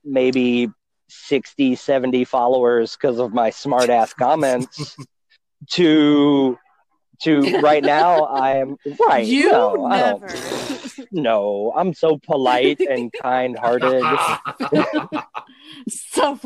[0.05, 0.69] maybe
[1.09, 4.95] 60, 70 followers because of my smart ass comments
[5.71, 6.57] to
[7.21, 8.77] to right now I'm
[9.07, 9.25] right.
[9.25, 11.07] you no, I don't- never.
[11.11, 14.03] no, I'm so polite and kind hearted.
[15.89, 16.39] so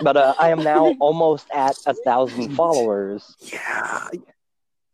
[0.00, 3.36] But uh, I am now almost at a thousand followers.
[3.40, 4.08] Yeah.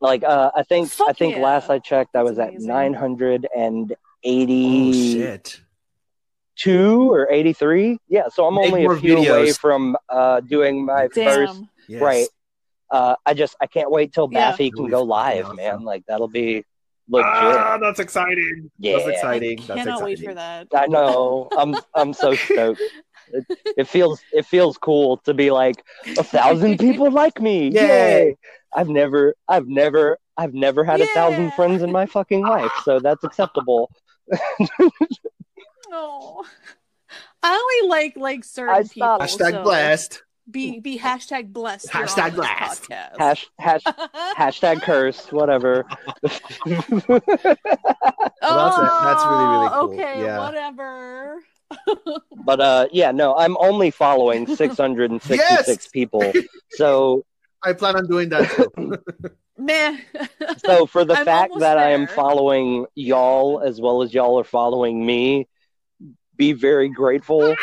[0.03, 1.43] Like uh, I think Fuck I think yeah.
[1.43, 2.69] last I checked I was That's at amazing.
[2.69, 5.61] nine hundred and Oh eighty shit.
[6.61, 11.09] Two or 83 yeah so i'm Make only a few away from uh doing my
[11.09, 11.63] first.
[11.89, 12.03] Yes.
[12.03, 12.29] right
[12.91, 14.53] uh i just i can't wait till Yeah.
[14.53, 15.57] baphy can go live awesome.
[15.57, 16.65] man like that'll be
[17.09, 18.71] legit Ah, that's exciting.
[18.79, 18.97] Yeah.
[18.97, 19.59] That's exciting.
[19.61, 20.05] I That's cannot exciting.
[20.05, 20.67] wait for that.
[20.75, 22.81] i know i'm i'm so stoked
[23.33, 23.45] it,
[23.79, 25.83] it feels it feels cool to be like
[26.19, 27.81] a thousand people like me Yay.
[27.87, 28.37] yay
[28.75, 32.99] i've never i've never i've never had a thousand friends in my fucking life so
[33.01, 33.91] that's acceptable
[35.93, 36.45] Oh,
[37.43, 38.91] I only like like certain I people.
[38.93, 39.23] stopped.
[39.25, 40.23] Hashtag so blessed.
[40.51, 41.89] Be be hashtag blessed.
[41.89, 42.83] Hashtag blessed.
[42.91, 43.19] podcast.
[43.19, 43.83] hash hash
[44.37, 45.85] hashtag cursed whatever
[46.23, 49.93] Well, that's a- that's really, really Oh, cool.
[49.93, 50.39] Okay, Yeah.
[50.45, 51.39] whatever.
[52.45, 55.87] But uh, yeah, no, I'm only following 666 Yes!
[55.89, 56.33] people.
[56.71, 57.25] So,
[57.63, 58.97] I plan on doing that too.
[59.57, 60.01] Man.
[60.65, 64.39] so for the I'm fact almost that I am following y'all as well as y'all
[64.41, 65.47] are following me,
[66.41, 67.55] be very grateful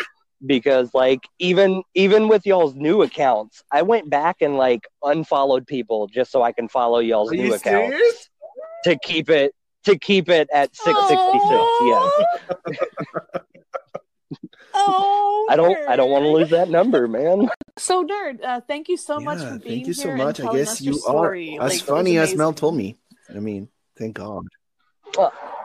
[0.45, 6.07] because like even even with y'all's new accounts, I went back and like unfollowed people
[6.07, 8.29] just so I can follow y'all's Are new you account serious?
[8.83, 9.53] to keep it
[9.85, 11.63] to keep it at 666.
[11.81, 12.09] Yeah.
[14.79, 17.49] Oh, I don't I don't want to lose that number, man.
[17.79, 20.39] So, nerd, uh, thank you so much for being thank you so here and much.
[20.39, 21.57] I telling guess us your you are story.
[21.59, 22.95] as Like, funny as Mel told me.
[23.35, 24.45] I mean, thank God.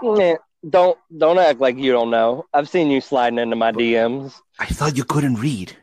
[0.02, 0.38] Man,
[0.68, 2.46] don't don't act like you don't know.
[2.52, 4.34] I've seen you sliding into my DMs.
[4.58, 5.76] I thought you couldn't read.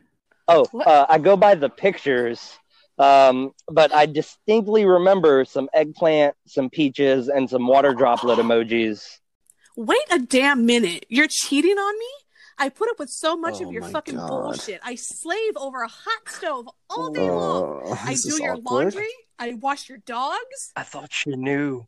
[0.48, 2.58] Oh, uh, I go by the pictures,
[2.98, 9.18] um, but I distinctly remember some eggplant, some peaches, and some water droplet emojis.
[9.76, 11.06] Wait a damn minute.
[11.08, 12.06] You're cheating on me?
[12.58, 14.28] I put up with so much Oh of your fucking God.
[14.28, 14.80] bullshit.
[14.82, 17.82] I slave over a hot stove all day long.
[17.86, 18.64] Oh, I do your awkward.
[18.94, 19.08] laundry.
[19.38, 20.72] I wash your dogs.
[20.76, 21.86] I thought you knew.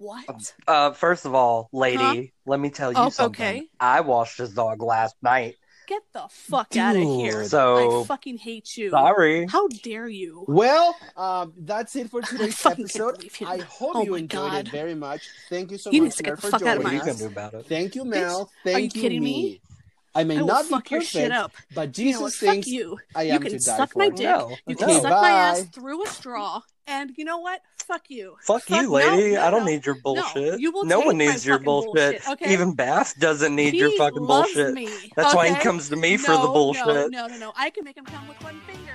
[0.00, 0.54] What?
[0.66, 2.22] Uh, first of all, lady, Huh?
[2.46, 3.44] let me tell you Oh, something.
[3.44, 3.68] okay.
[3.78, 5.56] I washed his dog last night.
[5.86, 7.44] Get the fuck out of here.
[7.44, 8.90] So- I fucking hate you.
[8.90, 9.46] Sorry.
[9.46, 10.44] How dare you?
[10.48, 13.46] Well, um, that's it for today's fucking can't episode.
[13.46, 14.68] I hope Oh you enjoyed God.
[14.68, 15.28] it very much.
[15.50, 16.96] Thank you so He much, needs to get the for fuck out of What are
[16.96, 17.18] joining you my gonna us.
[17.20, 17.66] do about it?
[17.66, 18.40] Thank you, Bitch, Mel.
[18.42, 19.60] are Thank you kidding me?
[20.14, 21.52] I may I not be fuck your perfect, shit up.
[21.74, 22.30] but You know what?
[22.32, 22.98] Jesus Fuck thinks you.
[23.14, 23.98] I You can to die suck for.
[24.00, 24.24] my dick.
[24.26, 24.56] No.
[24.66, 24.94] You can no.
[24.94, 26.60] Okay, suck my ass through a straw.
[26.86, 27.60] And you know what?
[27.86, 28.36] Fuck you.
[28.42, 29.34] Fuck, you, lady.
[29.34, 30.58] no, I don't need your bullshit.
[30.60, 32.22] you will no one needs your bullshit.
[32.22, 32.52] bullshit, okay?
[32.52, 34.74] Even Bath doesn't need he your fucking loves bullshit.
[34.74, 36.86] Me, That's why he comes to me for the bullshit.
[36.86, 37.52] No, no, no, no.
[37.56, 38.92] I can make him come with one finger,